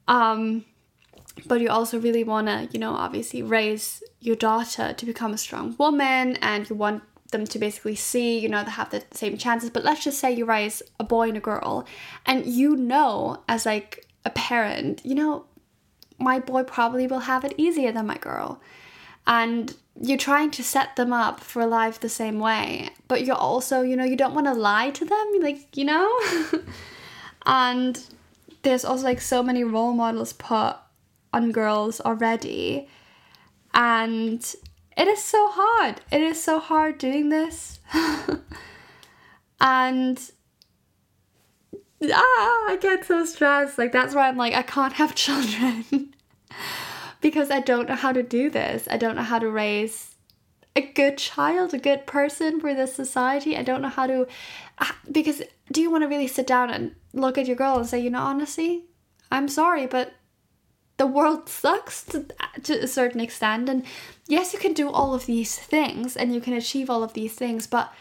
Um, 0.07 0.65
but 1.45 1.61
you 1.61 1.69
also 1.69 1.99
really 1.99 2.23
want 2.23 2.47
to, 2.47 2.67
you 2.73 2.79
know, 2.79 2.93
obviously 2.93 3.41
raise 3.41 4.03
your 4.21 4.35
daughter 4.35 4.93
to 4.93 5.05
become 5.05 5.33
a 5.33 5.37
strong 5.37 5.75
woman 5.77 6.37
and 6.37 6.69
you 6.69 6.75
want 6.75 7.03
them 7.31 7.45
to 7.45 7.59
basically 7.59 7.95
see, 7.95 8.39
you 8.39 8.47
know, 8.47 8.63
they 8.63 8.71
have 8.71 8.91
the 8.91 9.03
same 9.11 9.37
chances. 9.37 9.69
But 9.69 9.83
let's 9.83 10.03
just 10.03 10.19
say 10.19 10.31
you 10.31 10.45
raise 10.45 10.81
a 10.99 11.03
boy 11.03 11.29
and 11.29 11.37
a 11.37 11.41
girl 11.41 11.85
and 12.25 12.45
you 12.45 12.75
know, 12.75 13.43
as 13.49 13.65
like 13.65 14.05
a 14.23 14.29
parent, 14.29 15.01
you 15.03 15.15
know, 15.15 15.45
my 16.19 16.39
boy 16.39 16.63
probably 16.63 17.07
will 17.07 17.19
have 17.19 17.43
it 17.43 17.55
easier 17.57 17.91
than 17.91 18.05
my 18.05 18.17
girl. 18.17 18.61
And 19.25 19.75
you're 19.99 20.17
trying 20.17 20.51
to 20.51 20.63
set 20.63 20.95
them 20.95 21.11
up 21.11 21.39
for 21.39 21.65
life 21.65 21.99
the 21.99 22.09
same 22.09 22.39
way, 22.39 22.89
but 23.07 23.25
you're 23.25 23.35
also, 23.35 23.81
you 23.81 23.95
know, 23.95 24.03
you 24.03 24.15
don't 24.15 24.33
want 24.33 24.47
to 24.47 24.53
lie 24.53 24.91
to 24.91 25.05
them, 25.05 25.33
like, 25.41 25.75
you 25.75 25.85
know? 25.85 26.19
and 27.45 28.03
there's 28.61 28.85
also 28.85 29.03
like 29.03 29.21
so 29.21 29.41
many 29.41 29.63
role 29.63 29.93
models 29.93 30.33
put 30.33 30.75
on 31.33 31.51
girls 31.51 31.99
already. 32.01 32.87
And 33.73 34.55
it 34.97 35.07
is 35.07 35.23
so 35.23 35.49
hard. 35.49 36.01
It 36.11 36.21
is 36.21 36.41
so 36.43 36.59
hard 36.59 36.97
doing 36.97 37.29
this. 37.29 37.79
and 39.61 40.31
ah, 42.03 42.69
I 42.69 42.77
get 42.81 43.05
so 43.05 43.25
stressed. 43.25 43.77
Like 43.77 43.91
that's 43.91 44.13
why 44.13 44.27
I'm 44.27 44.37
like 44.37 44.53
I 44.53 44.63
can't 44.63 44.93
have 44.93 45.15
children. 45.25 46.13
because 47.21 47.51
I 47.51 47.59
don't 47.59 47.87
know 47.87 47.95
how 47.95 48.11
to 48.11 48.23
do 48.23 48.49
this. 48.49 48.87
I 48.89 48.97
don't 48.97 49.15
know 49.15 49.23
how 49.23 49.39
to 49.39 49.49
raise 49.49 50.15
a 50.75 50.81
good 50.81 51.17
child, 51.17 51.73
a 51.73 51.77
good 51.77 52.05
person 52.05 52.59
for 52.59 52.73
this 52.73 52.93
society. 52.93 53.57
I 53.57 53.63
don't 53.63 53.81
know 53.81 53.89
how 53.89 54.07
to 54.07 54.27
ah, 54.79 54.97
because 55.11 55.41
do 55.71 55.81
you 55.81 55.91
want 55.91 56.03
to 56.03 56.07
really 56.07 56.27
sit 56.27 56.47
down 56.47 56.69
and 56.69 56.95
look 57.13 57.37
at 57.37 57.47
your 57.47 57.55
girl 57.55 57.77
and 57.77 57.87
say, 57.87 57.99
you 57.99 58.09
know, 58.09 58.21
honestly, 58.21 58.85
I'm 59.31 59.47
sorry, 59.47 59.87
but 59.87 60.13
the 60.97 61.07
world 61.07 61.49
sucks 61.49 62.03
to, 62.05 62.25
to 62.63 62.83
a 62.83 62.87
certain 62.87 63.19
extent. 63.19 63.69
And 63.69 63.83
yes, 64.27 64.53
you 64.53 64.59
can 64.59 64.73
do 64.73 64.89
all 64.89 65.13
of 65.13 65.25
these 65.25 65.55
things 65.55 66.15
and 66.15 66.33
you 66.33 66.41
can 66.41 66.53
achieve 66.53 66.89
all 66.89 67.03
of 67.03 67.13
these 67.13 67.33
things, 67.33 67.67
but 67.67 67.93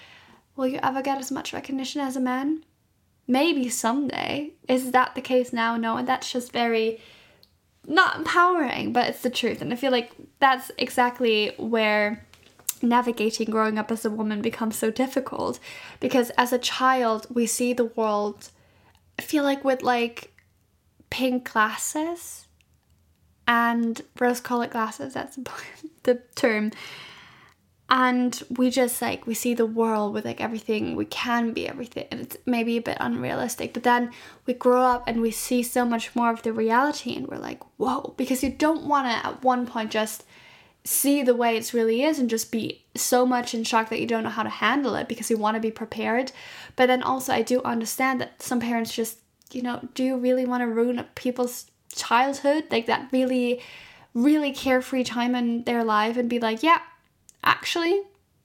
will 0.57 0.67
you 0.67 0.81
ever 0.83 1.03
get 1.03 1.19
as 1.19 1.31
much 1.31 1.53
recognition 1.53 2.01
as 2.01 2.17
a 2.17 2.21
man? 2.21 2.65
Maybe 3.27 3.69
someday. 3.69 4.53
Is 4.69 4.91
that 4.91 5.15
the 5.15 5.21
case 5.21 5.53
now? 5.53 5.77
No, 5.77 5.97
and 5.97 6.07
that's 6.07 6.31
just 6.31 6.53
very 6.53 7.01
not 7.87 8.17
empowering, 8.17 8.93
but 8.93 9.09
it's 9.09 9.23
the 9.23 9.31
truth. 9.31 9.63
And 9.63 9.73
I 9.73 9.77
feel 9.77 9.93
like 9.93 10.13
that's 10.39 10.71
exactly 10.77 11.53
where 11.57 12.27
navigating 12.83 13.51
growing 13.51 13.79
up 13.79 13.91
as 13.91 14.05
a 14.05 14.11
woman 14.11 14.41
becomes 14.41 14.77
so 14.77 14.91
difficult 14.91 15.59
because 15.99 16.31
as 16.31 16.53
a 16.53 16.59
child 16.59 17.27
we 17.31 17.47
see 17.47 17.73
the 17.73 17.85
world 17.85 18.51
I 19.19 19.23
feel 19.23 19.45
like 19.45 19.65
with 19.65 19.83
like 19.83 20.33
pink 21.11 21.53
glasses 21.53 22.47
and 23.51 24.03
rose 24.21 24.41
colored 24.41 24.71
glasses 24.71 25.15
that's 25.15 25.37
the 26.05 26.23
term. 26.37 26.71
And 27.93 28.41
we 28.49 28.71
just 28.71 29.03
like 29.03 29.27
we 29.27 29.35
see 29.35 29.55
the 29.55 29.67
world 29.67 30.15
with 30.15 30.25
like 30.25 30.41
everything 30.41 30.95
we 30.95 31.05
can 31.07 31.53
be 31.53 31.67
everything 31.67 32.07
and 32.13 32.21
it's 32.21 32.37
maybe 32.47 32.77
a 32.77 32.81
bit 32.81 32.97
unrealistic 33.01 33.75
but 33.75 33.83
then 33.83 34.13
we 34.47 34.55
grow 34.55 34.83
up 34.83 35.03
and 35.09 35.21
we 35.21 35.33
see 35.33 35.65
so 35.65 35.85
much 35.85 36.15
more 36.15 36.31
of 36.31 36.43
the 36.43 36.53
reality 36.53 37.17
and 37.17 37.27
we're 37.27 37.37
like 37.37 37.61
whoa 37.79 38.15
because 38.17 38.45
you 38.45 38.51
don't 38.51 38.87
want 38.87 39.09
to 39.09 39.27
at 39.27 39.43
one 39.43 39.67
point 39.67 39.91
just 39.91 40.23
see 40.85 41.21
the 41.25 41.35
way 41.35 41.57
it 41.57 41.73
really 41.73 42.05
is 42.05 42.21
and 42.21 42.31
just 42.31 42.53
be 42.53 42.85
so 42.95 43.27
much 43.27 43.55
in 43.55 43.65
shock 43.65 43.89
that 43.89 43.99
you 43.99 44.07
don't 44.07 44.23
know 44.23 44.31
how 44.31 44.45
to 44.45 44.49
handle 44.49 44.95
it 44.95 45.09
because 45.09 45.29
you 45.29 45.37
want 45.37 45.57
to 45.57 45.61
be 45.61 45.73
prepared. 45.73 46.31
But 46.77 46.87
then 46.87 47.03
also 47.03 47.33
i 47.33 47.43
do 47.43 47.61
understand 47.63 48.21
that 48.21 48.41
some 48.41 48.61
parents 48.61 48.95
just 48.95 49.19
you 49.51 49.63
know 49.63 49.81
do 49.95 50.05
you 50.05 50.17
really 50.17 50.47
want 50.47 50.61
to 50.61 50.69
ruin 50.69 51.05
people's 51.17 51.70
childhood 51.95 52.65
like 52.71 52.87
that 52.87 53.09
really 53.13 53.61
really 54.15 54.53
carefree 54.53 55.05
time 55.05 55.35
in 55.35 55.65
their 55.65 55.85
life 55.85 56.17
and 56.17 56.29
be 56.29 56.39
like 56.39 56.63
yeah 56.63 56.81
actually, 57.45 58.03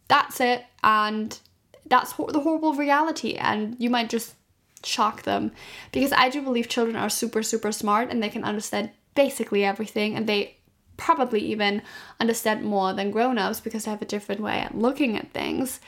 that's 0.07 0.39
it, 0.39 0.63
and 0.83 1.39
that's 1.87 2.13
the 2.13 2.39
horrible 2.39 2.73
reality, 2.73 3.33
and 3.35 3.75
you 3.79 3.89
might 3.89 4.09
just 4.09 4.35
shock 4.83 5.23
them. 5.23 5.51
Because 5.91 6.11
I 6.11 6.29
do 6.29 6.41
believe 6.41 6.67
children 6.69 6.95
are 6.95 7.09
super, 7.09 7.43
super 7.43 7.71
smart 7.71 8.09
and 8.09 8.21
they 8.21 8.29
can 8.29 8.43
understand 8.43 8.91
basically 9.15 9.63
everything, 9.63 10.15
and 10.15 10.27
they 10.27 10.57
probably 10.97 11.41
even 11.41 11.81
understand 12.19 12.63
more 12.63 12.93
than 12.93 13.11
grown 13.11 13.37
ups 13.37 13.59
because 13.59 13.85
they 13.85 13.91
have 13.91 14.01
a 14.01 14.05
different 14.05 14.41
way 14.41 14.65
of 14.65 14.75
looking 14.75 15.17
at 15.17 15.31
things. 15.31 15.79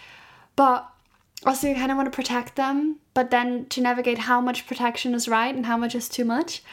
But 0.55 0.87
also, 1.45 1.67
you 1.67 1.75
kind 1.75 1.91
of 1.91 1.97
want 1.97 2.11
to 2.11 2.15
protect 2.15 2.55
them, 2.55 2.97
but 3.13 3.29
then 3.31 3.67
to 3.67 3.81
navigate 3.81 4.17
how 4.17 4.41
much 4.41 4.67
protection 4.67 5.13
is 5.13 5.27
right 5.27 5.53
and 5.53 5.65
how 5.65 5.77
much 5.77 5.93
is 5.93 6.09
too 6.09 6.25
much, 6.25 6.63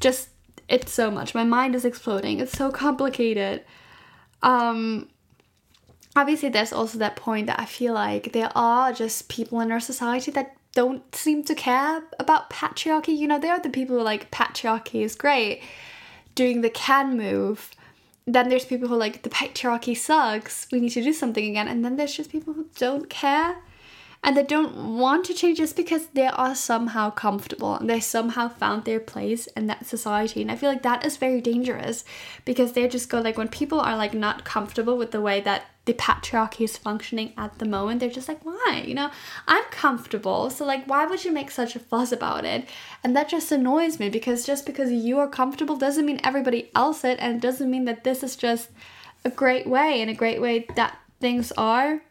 just 0.00 0.30
it's 0.68 0.92
so 0.92 1.10
much. 1.10 1.34
My 1.34 1.44
mind 1.44 1.74
is 1.74 1.84
exploding. 1.84 2.40
It's 2.40 2.56
so 2.56 2.70
complicated. 2.70 3.64
Um, 4.42 5.08
obviously 6.16 6.48
there's 6.48 6.72
also 6.72 6.98
that 6.98 7.16
point 7.16 7.46
that 7.48 7.60
I 7.60 7.66
feel 7.66 7.94
like 7.94 8.32
there 8.32 8.50
are 8.54 8.92
just 8.92 9.28
people 9.28 9.60
in 9.60 9.70
our 9.70 9.80
society 9.80 10.30
that 10.32 10.56
don't 10.72 11.14
seem 11.14 11.42
to 11.44 11.54
care 11.54 12.02
about 12.18 12.50
patriarchy. 12.50 13.16
You 13.16 13.26
know, 13.26 13.38
there 13.38 13.52
are 13.52 13.60
the 13.60 13.68
people 13.68 13.96
who 13.96 14.00
are 14.00 14.04
like 14.04 14.30
patriarchy 14.30 15.02
is 15.02 15.16
great, 15.16 15.62
doing 16.34 16.60
the 16.60 16.70
Ken 16.70 17.16
move. 17.16 17.70
Then 18.26 18.48
there's 18.48 18.64
people 18.64 18.86
who 18.86 18.94
are 18.94 18.98
like 18.98 19.22
the 19.22 19.30
patriarchy 19.30 19.96
sucks. 19.96 20.68
We 20.70 20.78
need 20.78 20.90
to 20.90 21.02
do 21.02 21.12
something 21.12 21.48
again. 21.50 21.66
And 21.66 21.84
then 21.84 21.96
there's 21.96 22.14
just 22.14 22.30
people 22.30 22.54
who 22.54 22.66
don't 22.76 23.10
care 23.10 23.56
and 24.22 24.36
they 24.36 24.42
don't 24.42 24.98
want 24.98 25.24
to 25.24 25.34
change 25.34 25.58
just 25.58 25.76
because 25.76 26.08
they 26.08 26.26
are 26.26 26.54
somehow 26.54 27.10
comfortable 27.10 27.74
and 27.76 27.88
they 27.88 28.00
somehow 28.00 28.48
found 28.48 28.84
their 28.84 29.00
place 29.00 29.46
in 29.48 29.66
that 29.66 29.86
society. 29.86 30.42
And 30.42 30.50
i 30.50 30.56
feel 30.56 30.68
like 30.68 30.82
that 30.82 31.06
is 31.06 31.16
very 31.16 31.40
dangerous 31.40 32.04
because 32.44 32.72
they 32.72 32.86
just 32.86 33.08
go 33.08 33.20
like 33.20 33.38
when 33.38 33.48
people 33.48 33.80
are 33.80 33.96
like 33.96 34.12
not 34.12 34.44
comfortable 34.44 34.96
with 34.98 35.10
the 35.10 35.20
way 35.20 35.40
that 35.40 35.64
the 35.86 35.94
patriarchy 35.94 36.60
is 36.60 36.76
functioning 36.76 37.32
at 37.38 37.58
the 37.58 37.64
moment 37.64 38.00
they're 38.00 38.10
just 38.10 38.28
like 38.28 38.44
why? 38.44 38.84
You 38.86 38.94
know 38.94 39.10
i'm 39.48 39.64
comfortable 39.70 40.50
so 40.50 40.64
like 40.64 40.84
why 40.86 41.06
would 41.06 41.24
you 41.24 41.32
make 41.32 41.50
such 41.50 41.74
a 41.74 41.80
fuss 41.80 42.12
about 42.12 42.44
it? 42.44 42.68
And 43.02 43.16
that 43.16 43.30
just 43.30 43.50
annoys 43.50 43.98
me 43.98 44.10
because 44.10 44.44
just 44.44 44.66
because 44.66 44.92
you 44.92 45.18
are 45.18 45.28
comfortable 45.28 45.76
doesn't 45.76 46.04
mean 46.04 46.20
everybody 46.22 46.70
else 46.74 47.04
it 47.04 47.18
and 47.20 47.36
it 47.36 47.40
doesn't 47.40 47.70
mean 47.70 47.86
that 47.86 48.04
this 48.04 48.22
is 48.22 48.36
just 48.36 48.68
a 49.24 49.30
great 49.30 49.66
way 49.66 50.00
and 50.00 50.10
a 50.10 50.14
great 50.14 50.40
way 50.40 50.66
that 50.76 50.98
things 51.20 51.52
are 51.52 52.02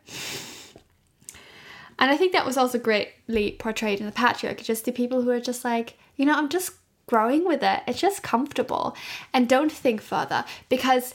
and 1.99 2.09
I 2.09 2.17
think 2.17 2.31
that 2.31 2.45
was 2.45 2.57
also 2.57 2.79
greatly 2.79 3.51
portrayed 3.59 3.99
in 3.99 4.05
the 4.05 4.12
patriarchy, 4.12 4.63
just 4.63 4.85
the 4.85 4.91
people 4.91 5.21
who 5.21 5.29
are 5.29 5.41
just 5.41 5.63
like, 5.65 5.97
you 6.15 6.25
know, 6.25 6.33
I'm 6.33 6.49
just 6.49 6.71
growing 7.07 7.45
with 7.45 7.62
it. 7.62 7.81
It's 7.88 7.99
just 7.99 8.23
comfortable. 8.23 8.95
And 9.33 9.49
don't 9.49 9.71
think 9.71 10.01
further 10.01 10.45
because 10.69 11.13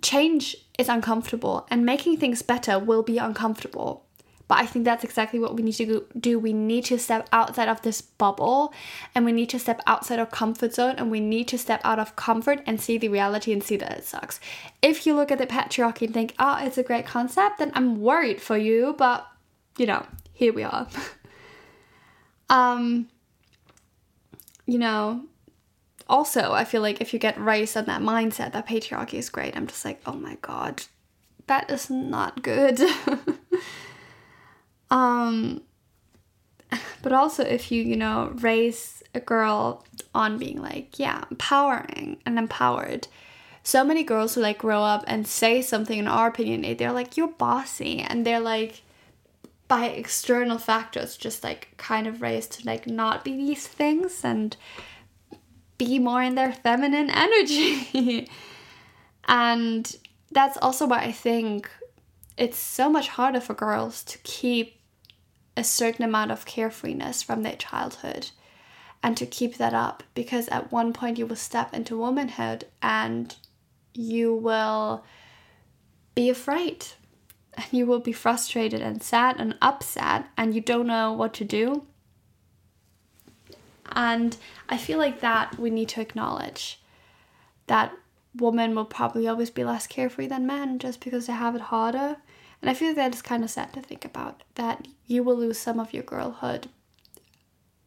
change 0.00 0.56
is 0.78 0.88
uncomfortable 0.88 1.66
and 1.70 1.84
making 1.84 2.18
things 2.18 2.42
better 2.42 2.78
will 2.78 3.02
be 3.02 3.18
uncomfortable. 3.18 4.04
But 4.48 4.58
I 4.58 4.66
think 4.66 4.84
that's 4.84 5.04
exactly 5.04 5.38
what 5.38 5.56
we 5.56 5.62
need 5.62 5.72
to 5.74 6.06
do. 6.18 6.38
We 6.38 6.52
need 6.52 6.84
to 6.86 6.98
step 6.98 7.26
outside 7.32 7.68
of 7.68 7.80
this 7.82 8.02
bubble 8.02 8.74
and 9.14 9.24
we 9.24 9.32
need 9.32 9.48
to 9.50 9.58
step 9.58 9.80
outside 9.86 10.18
our 10.18 10.26
comfort 10.26 10.74
zone 10.74 10.96
and 10.98 11.10
we 11.10 11.20
need 11.20 11.48
to 11.48 11.58
step 11.58 11.80
out 11.84 11.98
of 11.98 12.16
comfort 12.16 12.62
and 12.66 12.78
see 12.78 12.98
the 12.98 13.08
reality 13.08 13.52
and 13.52 13.62
see 13.62 13.76
that 13.76 13.92
it 13.92 14.04
sucks. 14.04 14.40
If 14.82 15.06
you 15.06 15.14
look 15.14 15.30
at 15.32 15.38
the 15.38 15.46
patriarchy 15.46 16.02
and 16.02 16.12
think, 16.12 16.34
oh, 16.38 16.58
it's 16.60 16.76
a 16.76 16.82
great 16.82 17.06
concept, 17.06 17.58
then 17.58 17.72
I'm 17.74 18.02
worried 18.02 18.42
for 18.42 18.58
you, 18.58 18.94
but 18.98 19.26
you 19.76 19.86
know, 19.86 20.06
here 20.32 20.52
we 20.52 20.62
are. 20.62 20.86
um, 22.50 23.08
you 24.66 24.78
know, 24.78 25.24
also, 26.08 26.52
I 26.52 26.64
feel 26.64 26.82
like 26.82 27.00
if 27.00 27.12
you 27.12 27.18
get 27.18 27.40
raised 27.40 27.76
in 27.76 27.86
that 27.86 28.02
mindset 28.02 28.52
that 28.52 28.68
patriarchy 28.68 29.14
is 29.14 29.30
great, 29.30 29.56
I'm 29.56 29.66
just 29.66 29.84
like, 29.84 30.00
oh 30.06 30.14
my 30.14 30.36
god, 30.42 30.82
that 31.46 31.70
is 31.70 31.90
not 31.90 32.42
good. 32.42 32.80
um, 34.90 35.62
but 37.02 37.12
also, 37.12 37.44
if 37.44 37.70
you, 37.70 37.82
you 37.82 37.96
know, 37.96 38.32
raise 38.36 39.02
a 39.14 39.20
girl 39.20 39.84
on 40.14 40.38
being 40.38 40.60
like, 40.60 40.98
yeah, 40.98 41.24
empowering 41.30 42.18
and 42.26 42.38
empowered. 42.38 43.08
So 43.62 43.84
many 43.84 44.02
girls 44.02 44.34
who 44.34 44.40
like 44.40 44.58
grow 44.58 44.82
up 44.82 45.04
and 45.06 45.26
say 45.26 45.62
something 45.62 45.98
in 45.98 46.08
our 46.08 46.28
opinion, 46.28 46.76
they're 46.76 46.92
like, 46.92 47.16
you're 47.16 47.28
bossy. 47.28 48.00
And 48.00 48.26
they're 48.26 48.40
like, 48.40 48.82
by 49.72 49.86
external 49.86 50.58
factors 50.58 51.16
just 51.16 51.42
like 51.42 51.68
kind 51.78 52.06
of 52.06 52.20
raised 52.20 52.52
to 52.52 52.66
like 52.66 52.86
not 52.86 53.24
be 53.24 53.34
these 53.34 53.66
things 53.66 54.22
and 54.22 54.54
be 55.78 55.98
more 55.98 56.22
in 56.22 56.34
their 56.34 56.52
feminine 56.52 57.08
energy. 57.08 58.28
And 59.28 59.96
that's 60.32 60.58
also 60.58 60.86
why 60.86 61.00
i 61.02 61.12
think 61.12 61.70
it's 62.36 62.58
so 62.58 62.90
much 62.90 63.08
harder 63.08 63.40
for 63.40 63.54
girls 63.54 64.02
to 64.04 64.18
keep 64.18 64.80
a 65.56 65.64
certain 65.64 66.04
amount 66.04 66.30
of 66.30 66.46
carefreeness 66.46 67.22
from 67.22 67.42
their 67.42 67.56
childhood 67.56 68.30
and 69.02 69.16
to 69.16 69.26
keep 69.26 69.56
that 69.58 69.74
up 69.74 70.02
because 70.14 70.48
at 70.48 70.72
one 70.72 70.92
point 70.92 71.18
you 71.18 71.26
will 71.26 71.36
step 71.36 71.72
into 71.74 71.96
womanhood 71.98 72.64
and 72.82 73.36
you 73.94 74.34
will 74.34 75.04
be 76.14 76.30
afraid 76.30 76.86
and 77.54 77.66
you 77.70 77.86
will 77.86 78.00
be 78.00 78.12
frustrated 78.12 78.80
and 78.80 79.02
sad 79.02 79.36
and 79.38 79.56
upset 79.60 80.26
and 80.36 80.54
you 80.54 80.60
don't 80.60 80.86
know 80.86 81.12
what 81.12 81.34
to 81.34 81.44
do. 81.44 81.86
And 83.92 84.36
I 84.68 84.76
feel 84.76 84.98
like 84.98 85.20
that 85.20 85.58
we 85.58 85.70
need 85.70 85.88
to 85.90 86.00
acknowledge 86.00 86.80
that 87.66 87.92
women 88.34 88.74
will 88.74 88.86
probably 88.86 89.28
always 89.28 89.50
be 89.50 89.64
less 89.64 89.86
carefree 89.86 90.26
than 90.26 90.46
men 90.46 90.78
just 90.78 91.00
because 91.00 91.26
they 91.26 91.32
have 91.34 91.54
it 91.54 91.60
harder. 91.60 92.16
And 92.60 92.70
I 92.70 92.74
feel 92.74 92.94
that 92.94 93.14
is 93.14 93.22
kind 93.22 93.44
of 93.44 93.50
sad 93.50 93.72
to 93.74 93.82
think 93.82 94.04
about 94.04 94.42
that 94.54 94.88
you 95.06 95.22
will 95.22 95.36
lose 95.36 95.58
some 95.58 95.78
of 95.78 95.92
your 95.92 96.04
girlhood 96.04 96.68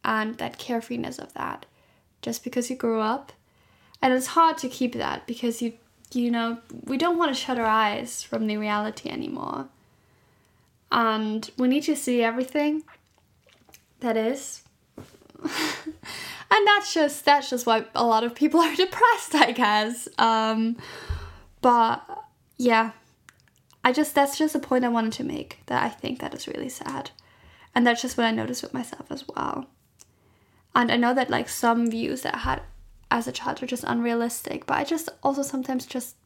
and 0.04 0.36
that 0.38 0.58
carefreeness 0.58 1.18
of 1.18 1.32
that 1.34 1.66
just 2.22 2.44
because 2.44 2.70
you 2.70 2.76
grew 2.76 3.00
up. 3.00 3.32
And 4.00 4.12
it's 4.12 4.28
hard 4.28 4.58
to 4.58 4.68
keep 4.68 4.94
that 4.94 5.26
because 5.26 5.60
you 5.62 5.74
you 6.12 6.30
know, 6.30 6.58
we 6.84 6.96
don't 6.96 7.18
want 7.18 7.34
to 7.34 7.40
shut 7.40 7.58
our 7.58 7.66
eyes 7.66 8.22
from 8.22 8.46
the 8.46 8.56
reality 8.56 9.08
anymore. 9.08 9.68
And 10.90 11.50
we 11.58 11.68
need 11.68 11.82
to 11.84 11.96
see 11.96 12.22
everything 12.22 12.84
that 14.00 14.16
is. 14.16 14.62
and 15.42 16.66
that's 16.66 16.94
just 16.94 17.24
that's 17.24 17.50
just 17.50 17.66
why 17.66 17.84
a 17.94 18.04
lot 18.04 18.24
of 18.24 18.34
people 18.34 18.60
are 18.60 18.74
depressed, 18.76 19.34
I 19.34 19.52
guess. 19.52 20.08
Um 20.18 20.76
but 21.60 22.02
yeah. 22.56 22.92
I 23.84 23.92
just 23.92 24.14
that's 24.14 24.38
just 24.38 24.54
a 24.54 24.60
point 24.60 24.84
I 24.84 24.88
wanted 24.88 25.12
to 25.14 25.24
make 25.24 25.60
that 25.66 25.82
I 25.82 25.88
think 25.88 26.20
that 26.20 26.34
is 26.34 26.48
really 26.48 26.68
sad. 26.68 27.10
And 27.74 27.86
that's 27.86 28.02
just 28.02 28.16
what 28.16 28.26
I 28.26 28.30
noticed 28.30 28.62
with 28.62 28.72
myself 28.74 29.10
as 29.10 29.24
well. 29.28 29.66
And 30.74 30.90
I 30.90 30.96
know 30.96 31.14
that 31.14 31.30
like 31.30 31.48
some 31.48 31.90
views 31.90 32.22
that 32.22 32.34
I 32.34 32.38
had 32.38 32.62
as 33.10 33.26
a 33.26 33.32
child 33.32 33.62
are 33.62 33.66
just 33.66 33.84
unrealistic, 33.84 34.66
but 34.66 34.78
I 34.78 34.84
just 34.84 35.08
also 35.22 35.42
sometimes 35.42 35.86
just 35.86 36.16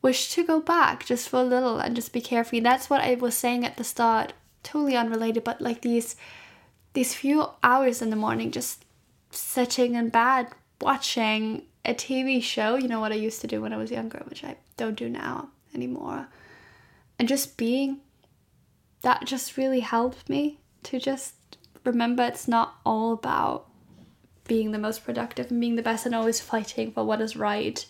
wish 0.00 0.34
to 0.34 0.44
go 0.44 0.60
back 0.60 1.06
just 1.06 1.28
for 1.28 1.40
a 1.40 1.44
little 1.44 1.78
and 1.78 1.94
just 1.94 2.12
be 2.12 2.20
carefree. 2.20 2.60
That's 2.60 2.90
what 2.90 3.00
I 3.00 3.14
was 3.14 3.36
saying 3.36 3.64
at 3.64 3.76
the 3.76 3.84
start, 3.84 4.32
totally 4.62 4.96
unrelated, 4.96 5.44
but 5.44 5.60
like 5.60 5.82
these 5.82 6.16
these 6.94 7.14
few 7.14 7.46
hours 7.62 8.02
in 8.02 8.10
the 8.10 8.16
morning 8.16 8.50
just 8.50 8.84
sitting 9.30 9.94
in 9.94 10.10
bed 10.10 10.48
watching 10.80 11.62
a 11.84 11.94
TV 11.94 12.42
show, 12.42 12.76
you 12.76 12.86
know 12.86 13.00
what 13.00 13.12
I 13.12 13.16
used 13.16 13.40
to 13.40 13.46
do 13.46 13.62
when 13.62 13.72
I 13.72 13.78
was 13.78 13.90
younger, 13.90 14.22
which 14.28 14.44
I 14.44 14.56
don't 14.76 14.96
do 14.96 15.08
now 15.08 15.48
anymore. 15.74 16.28
And 17.18 17.28
just 17.28 17.56
being 17.56 18.00
that 19.02 19.24
just 19.24 19.56
really 19.56 19.80
helped 19.80 20.28
me 20.28 20.58
to 20.84 20.98
just 20.98 21.34
remember 21.84 22.24
it's 22.24 22.46
not 22.46 22.76
all 22.84 23.12
about 23.12 23.68
being 24.46 24.72
the 24.72 24.78
most 24.78 25.04
productive 25.04 25.50
and 25.50 25.60
being 25.60 25.76
the 25.76 25.82
best 25.82 26.06
and 26.06 26.14
always 26.14 26.40
fighting 26.40 26.92
for 26.92 27.04
what 27.04 27.20
is 27.20 27.36
right. 27.36 27.84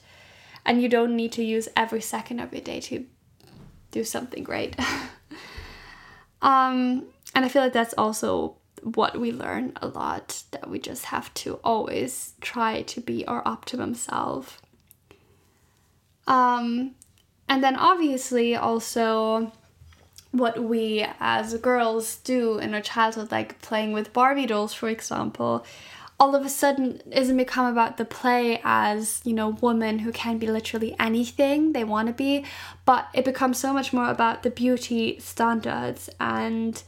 And 0.64 0.80
you 0.80 0.88
don't 0.88 1.16
need 1.16 1.32
to 1.32 1.44
use 1.44 1.68
every 1.76 2.00
second 2.00 2.40
of 2.40 2.52
your 2.52 2.62
day 2.62 2.80
to 2.80 3.04
do 3.90 4.04
something 4.04 4.44
great. 4.44 4.76
um, 6.42 7.04
and 7.34 7.44
I 7.44 7.48
feel 7.48 7.62
like 7.62 7.72
that's 7.72 7.94
also 7.94 8.56
what 8.82 9.18
we 9.18 9.32
learn 9.32 9.72
a 9.80 9.86
lot 9.86 10.42
that 10.50 10.68
we 10.68 10.78
just 10.78 11.06
have 11.06 11.32
to 11.34 11.54
always 11.62 12.34
try 12.40 12.82
to 12.82 13.00
be 13.00 13.24
our 13.26 13.42
optimum 13.46 13.94
self. 13.94 14.60
Um, 16.26 16.94
and 17.48 17.62
then 17.62 17.76
obviously 17.76 18.56
also 18.56 19.52
what 20.32 20.62
we 20.62 21.06
as 21.20 21.54
girls 21.58 22.16
do 22.16 22.58
in 22.58 22.74
our 22.74 22.80
childhood, 22.80 23.30
like 23.30 23.60
playing 23.60 23.92
with 23.92 24.12
Barbie 24.12 24.46
dolls, 24.46 24.72
for 24.74 24.88
example, 24.88 25.64
all 26.22 26.36
of 26.36 26.46
a 26.46 26.48
sudden 26.48 27.02
isn't 27.10 27.36
become 27.36 27.66
about 27.66 27.96
the 27.96 28.04
play 28.04 28.60
as, 28.62 29.20
you 29.24 29.32
know, 29.32 29.48
woman 29.60 29.98
who 29.98 30.12
can 30.12 30.38
be 30.38 30.46
literally 30.46 30.94
anything 31.00 31.72
they 31.72 31.82
want 31.82 32.06
to 32.06 32.14
be, 32.14 32.44
but 32.84 33.08
it 33.12 33.24
becomes 33.24 33.58
so 33.58 33.72
much 33.72 33.92
more 33.92 34.08
about 34.08 34.44
the 34.44 34.50
beauty 34.50 35.18
standards 35.18 36.08
and 36.20 36.84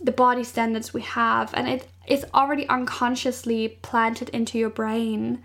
the 0.00 0.10
body 0.10 0.42
standards 0.42 0.94
we 0.94 1.02
have 1.02 1.52
and 1.52 1.84
it's 2.06 2.24
already 2.32 2.66
unconsciously 2.70 3.68
planted 3.82 4.30
into 4.30 4.56
your 4.58 4.70
brain. 4.70 5.42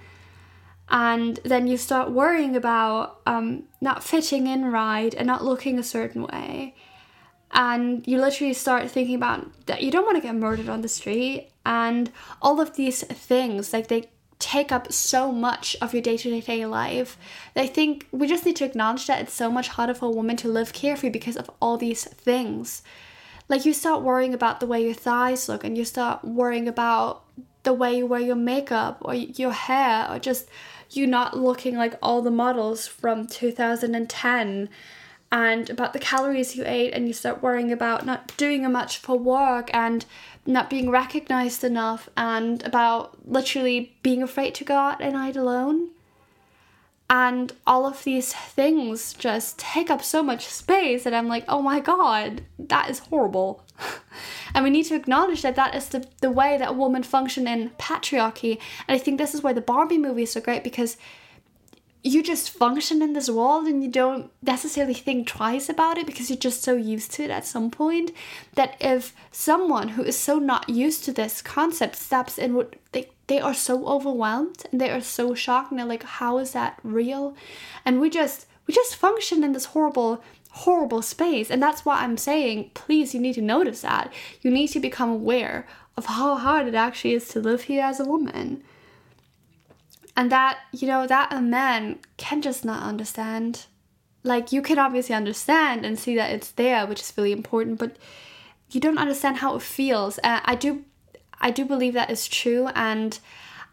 And 0.88 1.38
then 1.44 1.68
you 1.68 1.76
start 1.76 2.12
worrying 2.12 2.56
about 2.56 3.20
um, 3.26 3.64
not 3.82 4.02
fitting 4.02 4.48
in 4.48 4.72
right 4.72 5.14
and 5.14 5.28
not 5.28 5.44
looking 5.44 5.78
a 5.78 5.84
certain 5.84 6.24
way 6.24 6.74
and 7.56 8.06
you 8.06 8.20
literally 8.20 8.54
start 8.54 8.92
thinking 8.92 9.16
about 9.16 9.48
that 9.66 9.82
you 9.82 9.90
don't 9.90 10.06
want 10.06 10.18
to 10.18 10.22
get 10.22 10.36
murdered 10.36 10.70
on 10.70 10.82
the 10.82 10.88
street 10.88 11.50
and 11.66 12.12
all 12.42 12.60
of 12.62 12.76
these 12.76 13.02
things 13.04 13.74
like 13.74 13.88
they 13.88 14.10
take 14.38 14.72
up 14.72 14.92
so 14.92 15.32
much 15.32 15.76
of 15.82 15.94
your 15.94 16.02
day-to-day 16.02 16.66
life. 16.66 17.18
I 17.56 17.68
think 17.68 18.06
we 18.12 18.28
just 18.28 18.46
need 18.46 18.58
to 18.58 18.66
acknowledge 18.66 19.08
that 19.08 19.22
it's 19.22 19.34
so 19.34 19.50
much 19.50 19.70
harder 19.70 19.94
for 19.94 20.08
a 20.08 20.12
woman 20.12 20.36
to 20.38 20.50
live 20.50 20.74
carefree 20.74 21.10
because 21.10 21.38
of 21.38 21.50
all 21.62 21.78
these 21.78 22.04
things. 22.04 22.84
Like 23.48 23.66
you 23.66 23.74
start 23.74 24.04
worrying 24.04 24.34
about 24.34 24.60
the 24.60 24.68
way 24.68 24.84
your 24.84 24.94
thighs 24.94 25.48
look 25.48 25.64
and 25.64 25.78
you 25.78 25.86
start 25.86 26.26
worrying 26.26 26.68
about 26.68 27.24
the 27.64 27.74
way 27.74 27.98
you 27.98 28.06
wear 28.06 28.20
your 28.20 28.36
makeup 28.36 28.98
or 29.02 29.16
your 29.16 29.52
hair 29.52 30.06
or 30.10 30.20
just 30.20 30.50
you 30.92 31.08
not 31.08 31.38
looking 31.38 31.78
like 31.78 31.96
all 32.02 32.22
the 32.22 32.30
models 32.30 32.88
from 32.88 33.26
2010 33.26 34.70
and 35.36 35.70
about 35.70 35.92
the 35.92 36.00
calories 36.00 36.56
you 36.56 36.64
ate 36.66 36.94
and 36.94 37.08
you 37.08 37.14
start 37.14 37.44
worrying 37.44 37.70
about 37.70 38.06
not 38.06 38.36
doing 38.38 38.72
much 38.72 39.00
for 39.00 39.20
work 39.20 39.70
and 39.74 40.06
not 40.46 40.70
being 40.70 40.90
recognized 40.90 41.62
enough 41.62 42.08
and 42.16 42.64
about 42.66 43.18
literally 43.30 43.98
being 44.02 44.24
afraid 44.24 44.56
to 44.56 44.64
go 44.64 44.76
out 44.76 45.02
at 45.02 45.12
night 45.12 45.36
alone. 45.36 45.90
And 47.10 47.52
all 47.68 47.86
of 47.86 48.06
these 48.06 48.32
things 48.32 49.12
just 49.12 49.60
take 49.60 49.90
up 49.90 50.02
so 50.02 50.24
much 50.24 50.48
space 50.48 51.04
that 51.04 51.14
i'm 51.14 51.28
like 51.28 51.44
oh 51.48 51.62
my 51.62 51.80
god 51.82 52.42
that 52.58 52.90
is 52.90 53.00
horrible. 53.00 53.62
And 54.54 54.64
we 54.64 54.70
need 54.70 54.86
to 54.86 54.96
acknowledge 54.96 55.42
that 55.42 55.58
that 55.58 55.76
is 55.76 55.90
the, 55.90 56.08
the 56.22 56.32
way 56.32 56.58
that 56.58 56.78
women 56.78 57.04
function 57.04 57.46
in 57.46 57.72
patriarchy. 57.72 58.58
And 58.88 58.96
i 58.96 58.98
think 58.98 59.18
this 59.18 59.36
is 59.36 59.44
why 59.44 59.52
the 59.52 59.60
barbie 59.60 59.98
movie 59.98 60.24
is 60.24 60.32
so 60.32 60.40
great 60.40 60.64
because 60.64 60.96
you 62.06 62.22
just 62.22 62.52
function 62.52 63.02
in 63.02 63.14
this 63.14 63.32
world 63.32 63.66
and 63.66 63.84
you 63.84 63.90
don't 63.90 64.30
necessarily 64.44 64.94
think 64.94 65.28
twice 65.28 65.68
about 65.70 65.98
it 65.98 66.06
because 66.06 66.30
you're 66.30 66.38
just 66.38 66.62
so 66.62 66.76
used 66.76 67.12
to 67.12 67.24
it 67.24 67.32
at 67.32 67.48
some 67.48 67.72
point 67.72 68.12
that 68.54 68.78
if 68.80 69.12
someone 69.32 69.90
who 69.90 70.04
is 70.04 70.16
so 70.16 70.38
not 70.38 70.70
used 70.70 71.04
to 71.04 71.12
this 71.12 71.42
concept 71.42 71.96
steps 71.96 72.38
in 72.38 72.54
what 72.54 72.76
they 72.92 73.10
they 73.26 73.40
are 73.40 73.56
so 73.56 73.88
overwhelmed 73.88 74.66
and 74.72 74.80
they 74.80 74.92
are 74.92 75.02
so 75.02 75.34
shocked 75.34 75.72
and 75.72 75.80
they're 75.80 75.88
like 75.88 76.04
how 76.04 76.38
is 76.38 76.52
that 76.52 76.80
real? 76.84 77.36
And 77.84 78.00
we 78.00 78.12
just 78.12 78.46
we 78.68 78.74
just 78.76 78.96
function 78.96 79.44
in 79.44 79.54
this 79.54 79.66
horrible 79.66 80.24
horrible 80.52 81.02
space. 81.02 81.50
And 81.50 81.62
that's 81.62 81.86
why 81.86 82.04
i'm 82.04 82.18
saying 82.18 82.70
please 82.76 83.16
you 83.16 83.20
need 83.20 83.34
to 83.34 83.42
notice 83.42 83.82
that. 83.82 84.14
You 84.44 84.52
need 84.52 84.68
to 84.68 84.80
become 84.80 85.10
aware 85.10 85.66
of 85.98 86.06
how 86.06 86.36
hard 86.36 86.68
it 86.68 86.76
actually 86.76 87.16
is 87.16 87.28
to 87.30 87.40
live 87.40 87.64
here 87.64 87.84
as 87.84 88.00
a 88.00 88.06
woman 88.06 88.62
and 90.16 90.32
that 90.32 90.60
you 90.72 90.88
know 90.88 91.08
that 91.08 91.32
a 91.34 91.42
man 91.42 92.00
can 92.18 92.42
just 92.42 92.64
not 92.66 92.84
understand. 92.84 93.66
Like 94.24 94.52
you 94.52 94.62
can 94.62 94.80
obviously 94.80 95.14
understand 95.14 95.86
and 95.86 96.00
see 96.00 96.16
that 96.16 96.32
it's 96.32 96.52
there 96.52 96.86
which 96.88 97.02
is 97.02 97.14
really 97.16 97.32
important 97.32 97.78
but 97.78 97.96
you 98.72 98.82
don't 98.82 98.98
understand 98.98 99.38
how 99.38 99.56
it 99.56 99.62
feels. 99.62 100.20
Uh, 100.24 100.40
i 100.46 100.56
do 100.56 100.84
i 101.40 101.52
do 101.52 101.66
believe 101.66 101.94
that 101.94 102.10
is 102.10 102.28
true 102.28 102.70
and 102.76 103.20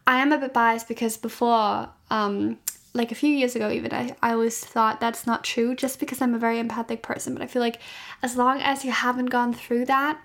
i 0.06 0.20
am 0.20 0.32
a 0.32 0.38
bit 0.38 0.52
biased 0.52 0.88
because 0.88 1.16
before 1.16 1.88
um 2.10 2.58
like 2.94 3.10
a 3.10 3.14
few 3.14 3.30
years 3.30 3.56
ago 3.56 3.70
even 3.70 3.92
I, 3.92 4.14
I 4.22 4.32
always 4.32 4.58
thought 4.62 5.00
that's 5.00 5.26
not 5.26 5.44
true 5.44 5.74
just 5.74 5.98
because 6.00 6.20
i'm 6.20 6.34
a 6.34 6.38
very 6.38 6.58
empathic 6.58 7.02
person 7.02 7.34
but 7.34 7.42
i 7.42 7.46
feel 7.46 7.62
like 7.62 7.80
as 8.22 8.36
long 8.36 8.60
as 8.60 8.84
you 8.84 8.90
haven't 8.90 9.26
gone 9.26 9.54
through 9.54 9.86
that 9.86 10.18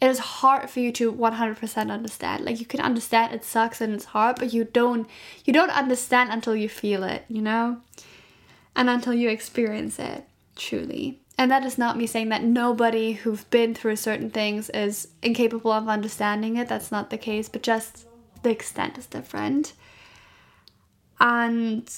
it 0.00 0.08
is 0.08 0.18
hard 0.18 0.68
for 0.68 0.80
you 0.80 0.92
to 0.92 1.12
100% 1.12 1.90
understand. 1.90 2.44
Like 2.44 2.60
you 2.60 2.66
can 2.66 2.80
understand 2.80 3.34
it 3.34 3.44
sucks 3.44 3.80
and 3.80 3.94
it's 3.94 4.06
hard 4.06 4.38
but 4.38 4.52
you 4.52 4.64
don't 4.64 5.08
you 5.44 5.52
don't 5.52 5.70
understand 5.70 6.30
until 6.30 6.54
you 6.54 6.68
feel 6.68 7.02
it 7.02 7.24
you 7.28 7.40
know? 7.40 7.80
And 8.74 8.90
until 8.90 9.14
you 9.14 9.30
experience 9.30 9.98
it 9.98 10.28
truly. 10.54 11.22
And 11.38 11.50
that 11.50 11.64
is 11.64 11.78
not 11.78 11.96
me 11.96 12.06
saying 12.06 12.28
that 12.30 12.44
nobody 12.44 13.12
who've 13.12 13.48
been 13.50 13.74
through 13.74 13.96
certain 13.96 14.30
things 14.30 14.70
is 14.70 15.08
incapable 15.22 15.72
of 15.72 15.88
understanding 15.88 16.56
it. 16.56 16.68
That's 16.68 16.92
not 16.92 17.08
the 17.10 17.18
case 17.18 17.48
but 17.48 17.62
just 17.62 18.06
the 18.42 18.50
extent 18.50 18.98
is 18.98 19.06
different. 19.06 19.72
And 21.18 21.90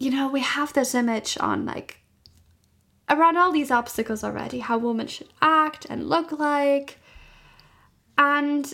you 0.00 0.10
know 0.10 0.26
we 0.26 0.40
have 0.40 0.72
this 0.72 0.96
image 0.96 1.38
on 1.38 1.64
like 1.64 2.00
around 3.08 3.36
all 3.36 3.52
these 3.52 3.70
obstacles 3.70 4.24
already 4.24 4.58
how 4.58 4.78
women 4.78 5.06
should 5.06 5.28
act 5.40 5.86
and 5.88 6.08
look 6.08 6.32
like 6.32 6.98
and 8.16 8.72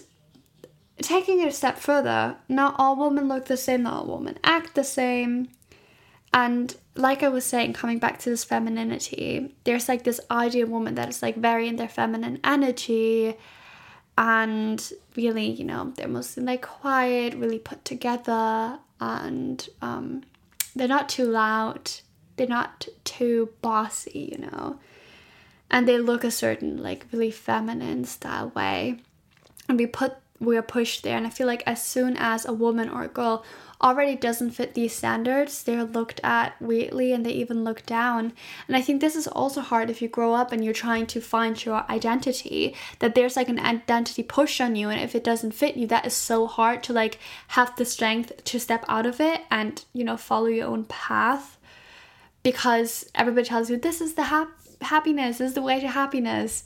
taking 1.02 1.40
it 1.40 1.48
a 1.48 1.52
step 1.52 1.78
further, 1.78 2.36
not 2.48 2.74
all 2.78 2.96
women 2.96 3.28
look 3.28 3.46
the 3.46 3.56
same, 3.56 3.84
not 3.84 4.04
all 4.06 4.18
women 4.18 4.38
act 4.44 4.74
the 4.74 4.84
same. 4.84 5.48
And 6.32 6.76
like 6.94 7.22
I 7.22 7.28
was 7.28 7.44
saying, 7.44 7.72
coming 7.72 7.98
back 7.98 8.18
to 8.20 8.30
this 8.30 8.44
femininity, 8.44 9.54
there's 9.64 9.88
like 9.88 10.04
this 10.04 10.20
ideal 10.30 10.68
woman 10.68 10.94
that 10.96 11.08
is 11.08 11.22
like 11.22 11.36
very 11.36 11.66
in 11.68 11.76
their 11.76 11.88
feminine 11.88 12.38
energy 12.44 13.36
and 14.18 14.92
really, 15.16 15.46
you 15.50 15.64
know, 15.64 15.92
they're 15.96 16.06
mostly 16.06 16.42
like 16.42 16.62
quiet, 16.62 17.34
really 17.34 17.58
put 17.58 17.84
together, 17.86 18.78
and 19.00 19.66
um, 19.80 20.22
they're 20.76 20.86
not 20.86 21.08
too 21.08 21.24
loud. 21.24 21.90
they're 22.36 22.46
not 22.46 22.88
too 23.04 23.50
bossy, 23.60 24.30
you 24.32 24.38
know. 24.38 24.78
And 25.70 25.86
they 25.86 25.98
look 25.98 26.24
a 26.24 26.30
certain 26.30 26.82
like 26.82 27.06
really 27.12 27.30
feminine 27.30 28.04
style 28.04 28.48
way. 28.54 29.00
And 29.70 29.78
we 29.78 29.86
put 29.86 30.16
we 30.40 30.56
are 30.56 30.62
pushed 30.62 31.02
there 31.04 31.16
and 31.16 31.26
I 31.26 31.30
feel 31.30 31.46
like 31.46 31.62
as 31.64 31.84
soon 31.84 32.16
as 32.16 32.44
a 32.44 32.52
woman 32.52 32.88
or 32.88 33.02
a 33.04 33.08
girl 33.08 33.44
already 33.80 34.16
doesn't 34.16 34.50
fit 34.50 34.74
these 34.74 34.94
standards, 34.94 35.62
they're 35.62 35.84
looked 35.84 36.18
at 36.24 36.60
weirdly 36.60 37.12
and 37.12 37.24
they 37.24 37.30
even 37.30 37.62
look 37.62 37.86
down. 37.86 38.32
And 38.66 38.76
I 38.76 38.80
think 38.80 39.00
this 39.00 39.14
is 39.14 39.28
also 39.28 39.60
hard 39.60 39.90
if 39.90 40.02
you 40.02 40.08
grow 40.08 40.34
up 40.34 40.50
and 40.50 40.64
you're 40.64 40.74
trying 40.74 41.06
to 41.08 41.20
find 41.20 41.62
your 41.64 41.84
identity, 41.88 42.74
that 42.98 43.14
there's 43.14 43.36
like 43.36 43.48
an 43.48 43.60
identity 43.60 44.22
push 44.22 44.60
on 44.60 44.74
you 44.74 44.88
and 44.88 45.00
if 45.00 45.14
it 45.14 45.22
doesn't 45.22 45.52
fit 45.52 45.76
you, 45.76 45.86
that 45.86 46.06
is 46.06 46.14
so 46.14 46.48
hard 46.48 46.82
to 46.84 46.92
like 46.92 47.20
have 47.48 47.76
the 47.76 47.84
strength 47.84 48.42
to 48.44 48.58
step 48.58 48.84
out 48.88 49.06
of 49.06 49.20
it 49.20 49.42
and, 49.52 49.84
you 49.92 50.02
know, 50.02 50.16
follow 50.16 50.46
your 50.46 50.66
own 50.66 50.84
path 50.86 51.58
because 52.42 53.08
everybody 53.14 53.46
tells 53.46 53.70
you 53.70 53.76
this 53.76 54.00
is 54.00 54.14
the 54.14 54.24
hap- 54.24 54.58
happiness, 54.80 55.38
this 55.38 55.50
is 55.50 55.54
the 55.54 55.62
way 55.62 55.78
to 55.78 55.88
happiness. 55.88 56.64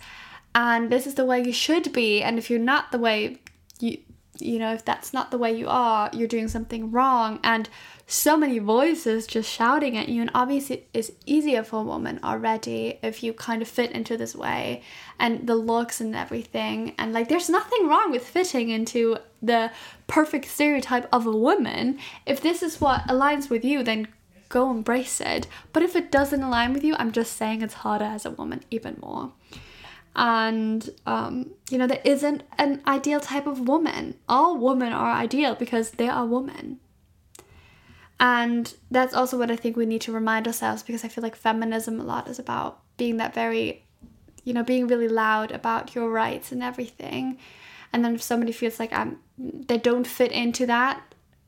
And 0.55 0.91
this 0.91 1.07
is 1.07 1.15
the 1.15 1.25
way 1.25 1.43
you 1.43 1.53
should 1.53 1.93
be. 1.93 2.23
And 2.23 2.39
if 2.39 2.49
you're 2.49 2.59
not 2.59 2.93
the 2.93 2.99
way 2.99 3.41
you 3.81 3.99
you 4.41 4.59
know, 4.59 4.73
if 4.73 4.85
that's 4.85 5.13
not 5.13 5.31
the 5.31 5.39
way 5.39 5.57
you 5.57 5.69
are, 5.69 6.11
you're 6.13 6.29
doing 6.29 6.49
something 6.49 6.91
wrong. 6.91 7.39
And 7.45 7.69
so 8.07 8.37
many 8.37 8.59
voices 8.59 9.27
just 9.27 9.51
shouting 9.51 9.97
at 9.97 10.09
you. 10.09 10.21
And 10.21 10.31
obviously, 10.35 10.87
it's 10.93 11.13
easier 11.25 11.63
for 11.63 11.81
a 11.81 11.85
woman 11.85 12.21
already 12.23 12.99
if 13.03 13.23
you 13.23 13.33
kind 13.33 13.63
of 13.63 13.69
fit 13.69 13.93
into 13.93 14.17
this 14.17 14.35
way 14.35 14.83
and 15.19 15.47
the 15.47 15.55
looks 15.55 16.01
and 16.01 16.15
everything. 16.17 16.95
And 16.99 17.13
like, 17.13 17.29
there's 17.29 17.49
nothing 17.49 17.87
wrong 17.87 18.11
with 18.11 18.27
fitting 18.27 18.71
into 18.71 19.19
the 19.41 19.71
perfect 20.07 20.47
stereotype 20.47 21.09
of 21.13 21.27
a 21.27 21.37
woman. 21.37 21.99
If 22.27 22.41
this 22.41 22.63
is 22.63 22.81
what 22.81 23.03
aligns 23.03 23.49
with 23.49 23.65
you, 23.65 23.83
then 23.83 24.09
go 24.49 24.71
embrace 24.71 25.21
it. 25.21 25.47
But 25.73 25.83
if 25.83 25.97
it 25.97 26.11
doesn't 26.11 26.43
align 26.43 26.73
with 26.73 26.85
you, 26.85 26.97
I'm 26.99 27.13
just 27.13 27.37
saying 27.37 27.63
it's 27.63 27.75
harder 27.75 28.05
as 28.05 28.27
a 28.27 28.31
woman, 28.31 28.65
even 28.71 28.97
more 29.01 29.33
and 30.17 30.91
um, 31.07 31.51
you 31.71 31.79
know 31.79 31.87
there 31.87 32.03
isn't 32.05 32.43
an 32.59 32.83
ideal 32.87 33.21
type 33.21 33.47
of 33.47 33.67
woman. 33.69 34.15
All 34.29 34.57
women 34.57 34.93
are 34.93 35.13
ideal 35.13 35.55
because 35.55 35.93
they 35.93 36.09
are 36.09 36.27
women. 36.27 36.81
And 38.21 38.73
that's 38.91 39.13
also 39.13 39.37
what 39.37 39.51
i 39.51 39.57
think 39.57 39.77
we 39.77 39.87
need 39.87 40.01
to 40.03 40.13
remind 40.13 40.47
ourselves 40.47 40.83
because 40.85 41.05
i 41.05 41.09
feel 41.09 41.23
like 41.23 41.35
feminism 41.35 42.01
a 42.01 42.05
lot 42.05 42.29
is 42.29 42.39
about 42.39 42.81
being 42.97 43.17
that 43.17 43.35
very 43.35 43.85
you 44.45 44.53
know 44.53 44.63
being 44.63 44.87
really 44.87 45.09
loud 45.09 45.51
about 45.51 45.95
your 45.95 46.09
rights 46.11 46.53
and 46.53 46.63
everything. 46.63 47.39
And 47.93 48.05
then 48.05 48.15
if 48.15 48.23
somebody 48.23 48.53
feels 48.53 48.79
like 48.79 48.93
i'm 48.93 49.19
they 49.39 49.79
don't 49.79 50.07
fit 50.07 50.31
into 50.31 50.65
that 50.67 51.03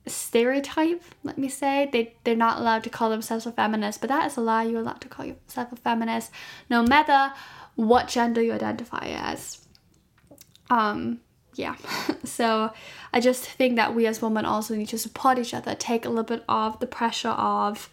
stereotype 0.09 1.03
let 1.25 1.37
me 1.37 1.49
say 1.49 1.89
they 1.93 2.15
they're 2.23 2.37
not 2.37 2.59
allowed 2.61 2.85
to 2.85 2.91
call 2.91 3.11
themselves 3.11 3.47
a 3.47 3.53
feminist. 3.53 4.01
But 4.01 4.09
that 4.09 4.27
is 4.27 4.37
a 4.37 4.41
lie. 4.41 4.65
You're 4.65 4.81
allowed 4.81 5.01
to 5.03 5.09
call 5.09 5.25
yourself 5.25 5.71
a 5.71 5.77
feminist 5.77 6.33
no 6.69 6.83
matter 6.83 7.33
what 7.77 8.09
gender 8.09 8.43
you 8.43 8.53
identify 8.53 9.07
as. 9.07 9.65
Um, 10.69 11.21
yeah. 11.55 11.77
so 12.25 12.73
I 13.13 13.21
just 13.21 13.45
think 13.45 13.77
that 13.77 13.95
we 13.95 14.07
as 14.07 14.21
women 14.21 14.45
also 14.45 14.75
need 14.75 14.89
to 14.89 14.99
support 14.99 15.39
each 15.39 15.55
other, 15.55 15.75
take 15.75 16.05
a 16.05 16.09
little 16.09 16.25
bit 16.25 16.45
of 16.49 16.81
the 16.81 16.87
pressure 16.87 17.35
off, 17.37 17.91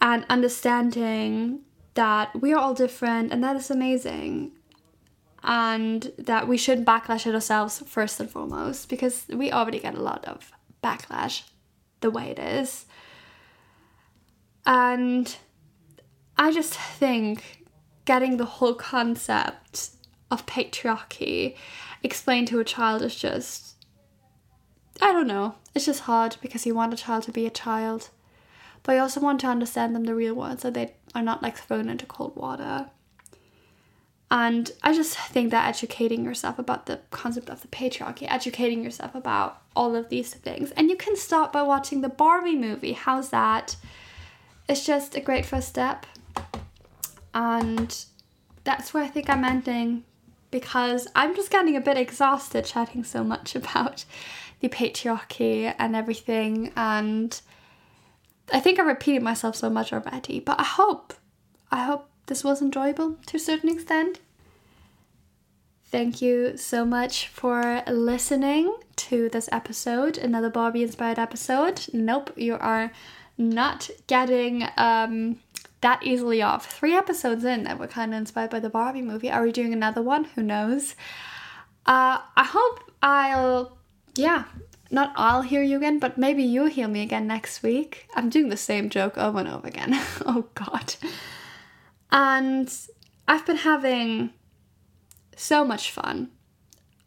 and 0.00 0.24
understanding 0.28 1.60
that 1.94 2.40
we 2.40 2.52
are 2.52 2.58
all 2.58 2.74
different 2.74 3.32
and 3.32 3.42
that 3.42 3.56
is 3.56 3.70
amazing. 3.70 4.52
And 5.42 6.12
that 6.18 6.46
we 6.48 6.58
shouldn't 6.58 6.86
backlash 6.86 7.26
at 7.26 7.34
ourselves 7.34 7.82
first 7.86 8.20
and 8.20 8.30
foremost 8.30 8.90
because 8.90 9.24
we 9.28 9.50
already 9.50 9.78
get 9.78 9.94
a 9.94 10.02
lot 10.02 10.22
of 10.26 10.52
backlash 10.84 11.44
the 12.00 12.10
way 12.10 12.30
it 12.30 12.38
is. 12.38 12.84
And 14.66 15.34
I 16.36 16.52
just 16.52 16.74
think 16.74 17.59
getting 18.10 18.38
the 18.38 18.54
whole 18.56 18.74
concept 18.74 19.90
of 20.32 20.44
patriarchy 20.44 21.54
explained 22.02 22.48
to 22.48 22.58
a 22.58 22.64
child 22.64 23.02
is 23.02 23.14
just 23.14 23.76
I 25.00 25.12
don't 25.12 25.28
know. 25.28 25.54
It's 25.76 25.86
just 25.86 26.00
hard 26.00 26.36
because 26.42 26.66
you 26.66 26.74
want 26.74 26.92
a 26.92 26.96
child 26.96 27.22
to 27.24 27.30
be 27.30 27.46
a 27.46 27.50
child. 27.50 28.10
But 28.82 28.94
you 28.94 29.00
also 29.00 29.20
want 29.20 29.38
to 29.42 29.46
understand 29.46 29.94
them 29.94 30.06
the 30.06 30.16
real 30.16 30.34
world 30.34 30.60
so 30.60 30.72
they 30.72 30.94
are 31.14 31.22
not 31.22 31.40
like 31.40 31.56
thrown 31.56 31.88
into 31.88 32.04
cold 32.04 32.34
water. 32.34 32.90
And 34.28 34.72
I 34.82 34.92
just 34.92 35.16
think 35.16 35.52
that 35.52 35.68
educating 35.68 36.24
yourself 36.24 36.58
about 36.58 36.86
the 36.86 36.98
concept 37.12 37.48
of 37.48 37.62
the 37.62 37.68
patriarchy, 37.68 38.26
educating 38.28 38.82
yourself 38.82 39.14
about 39.14 39.62
all 39.76 39.94
of 39.94 40.08
these 40.08 40.34
things, 40.34 40.72
and 40.72 40.90
you 40.90 40.96
can 40.96 41.14
start 41.14 41.52
by 41.52 41.62
watching 41.62 42.00
the 42.00 42.08
Barbie 42.08 42.56
movie. 42.56 42.94
How's 42.94 43.30
that? 43.30 43.76
It's 44.68 44.84
just 44.84 45.14
a 45.14 45.20
great 45.20 45.46
first 45.46 45.68
step 45.68 46.06
and 47.34 48.04
that's 48.64 48.92
where 48.92 49.02
I 49.02 49.08
think 49.08 49.30
I'm 49.30 49.44
ending 49.44 50.04
because 50.50 51.06
I'm 51.14 51.34
just 51.34 51.50
getting 51.50 51.76
a 51.76 51.80
bit 51.80 51.96
exhausted 51.96 52.64
chatting 52.64 53.04
so 53.04 53.22
much 53.22 53.54
about 53.60 54.04
the 54.60 54.68
patriarchy 54.68 55.74
and 55.78 55.96
everything 55.96 56.72
and 56.76 57.40
I 58.52 58.60
think 58.60 58.78
I 58.78 58.82
repeated 58.82 59.22
myself 59.22 59.56
so 59.56 59.70
much 59.70 59.92
already, 59.92 60.40
but 60.40 60.58
I 60.58 60.64
hope 60.64 61.14
I 61.70 61.84
hope 61.84 62.08
this 62.26 62.42
was 62.42 62.60
enjoyable 62.60 63.16
to 63.26 63.36
a 63.36 63.40
certain 63.40 63.68
extent. 63.68 64.18
Thank 65.86 66.22
you 66.22 66.56
so 66.56 66.84
much 66.84 67.28
for 67.28 67.82
listening 67.88 68.76
to 68.96 69.28
this 69.28 69.48
episode, 69.50 70.18
another 70.18 70.50
Barbie 70.50 70.82
inspired 70.82 71.18
episode. 71.18 71.86
Nope, 71.92 72.32
you 72.36 72.56
are 72.56 72.92
not 73.38 73.90
getting 74.06 74.68
um 74.76 75.38
that 75.80 76.02
easily 76.02 76.42
off. 76.42 76.70
Three 76.70 76.94
episodes 76.94 77.44
in 77.44 77.64
that 77.64 77.78
were 77.78 77.86
kind 77.86 78.12
of 78.12 78.18
inspired 78.18 78.50
by 78.50 78.60
the 78.60 78.70
Barbie 78.70 79.02
movie. 79.02 79.30
Are 79.30 79.42
we 79.42 79.52
doing 79.52 79.72
another 79.72 80.02
one? 80.02 80.24
Who 80.24 80.42
knows? 80.42 80.94
Uh, 81.86 82.20
I 82.36 82.44
hope 82.44 82.92
I'll, 83.02 83.78
yeah, 84.14 84.44
not 84.90 85.12
I'll 85.16 85.42
hear 85.42 85.62
you 85.62 85.76
again, 85.76 85.98
but 85.98 86.18
maybe 86.18 86.42
you'll 86.42 86.66
hear 86.66 86.88
me 86.88 87.02
again 87.02 87.26
next 87.26 87.62
week. 87.62 88.08
I'm 88.14 88.28
doing 88.28 88.48
the 88.48 88.56
same 88.56 88.90
joke 88.90 89.16
over 89.16 89.38
and 89.38 89.48
over 89.48 89.66
again. 89.66 89.94
oh, 90.26 90.46
God. 90.54 90.94
And 92.12 92.72
I've 93.26 93.46
been 93.46 93.56
having 93.56 94.30
so 95.36 95.64
much 95.64 95.90
fun 95.90 96.30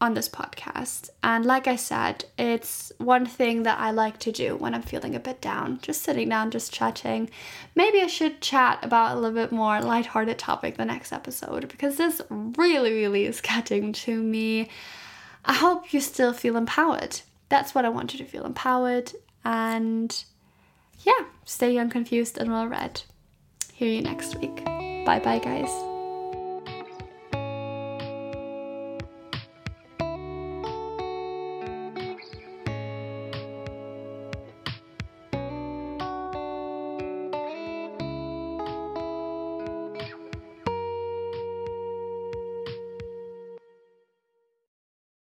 on 0.04 0.16
this 0.16 0.28
podcast. 0.28 1.10
And 1.24 1.46
like 1.46 1.66
I 1.66 1.78
said, 1.78 2.26
it's 2.38 2.92
one 2.98 3.26
thing 3.26 3.64
that 3.64 3.80
I 3.80 3.92
like 3.92 4.20
to 4.20 4.34
do 4.34 4.58
when 4.58 4.76
I'm 4.76 4.82
feeling 4.82 5.16
a 5.16 5.20
bit 5.20 5.40
down, 5.40 5.80
just 5.82 6.02
sitting 6.02 6.28
down, 6.28 6.52
just 6.52 6.74
chatting. 6.74 7.30
Maybe 7.74 8.02
I 8.02 8.08
should 8.08 8.42
chat 8.42 8.80
about 8.84 9.16
a 9.16 9.20
little 9.20 9.34
bit 9.34 9.54
more 9.54 9.80
lighthearted 9.82 10.38
topic 10.38 10.76
the 10.76 10.84
next 10.84 11.14
episode 11.14 11.70
because 11.70 11.96
this 11.96 12.22
really, 12.30 12.92
really 12.92 13.24
is 13.24 13.40
getting 13.42 13.94
to 13.94 14.22
me. 14.22 14.68
I 15.46 15.54
hope 15.54 15.94
you 15.94 16.02
still 16.02 16.34
feel 16.34 16.58
empowered. 16.58 17.22
That's 17.48 17.74
what 17.74 17.86
I 17.86 17.90
want 17.90 18.12
you 18.12 18.20
to 18.20 18.30
feel 18.30 18.46
empowered. 18.46 19.14
And 19.46 20.22
yeah, 21.00 21.28
stay 21.46 21.74
young, 21.74 21.90
confused, 21.90 22.38
and 22.38 22.52
well 22.52 22.68
read. 22.68 23.04
Hear 23.72 23.88
you 23.88 24.02
next 24.02 24.36
week. 24.36 24.66
Bye 24.66 25.22
bye, 25.24 25.40
guys. 25.40 25.93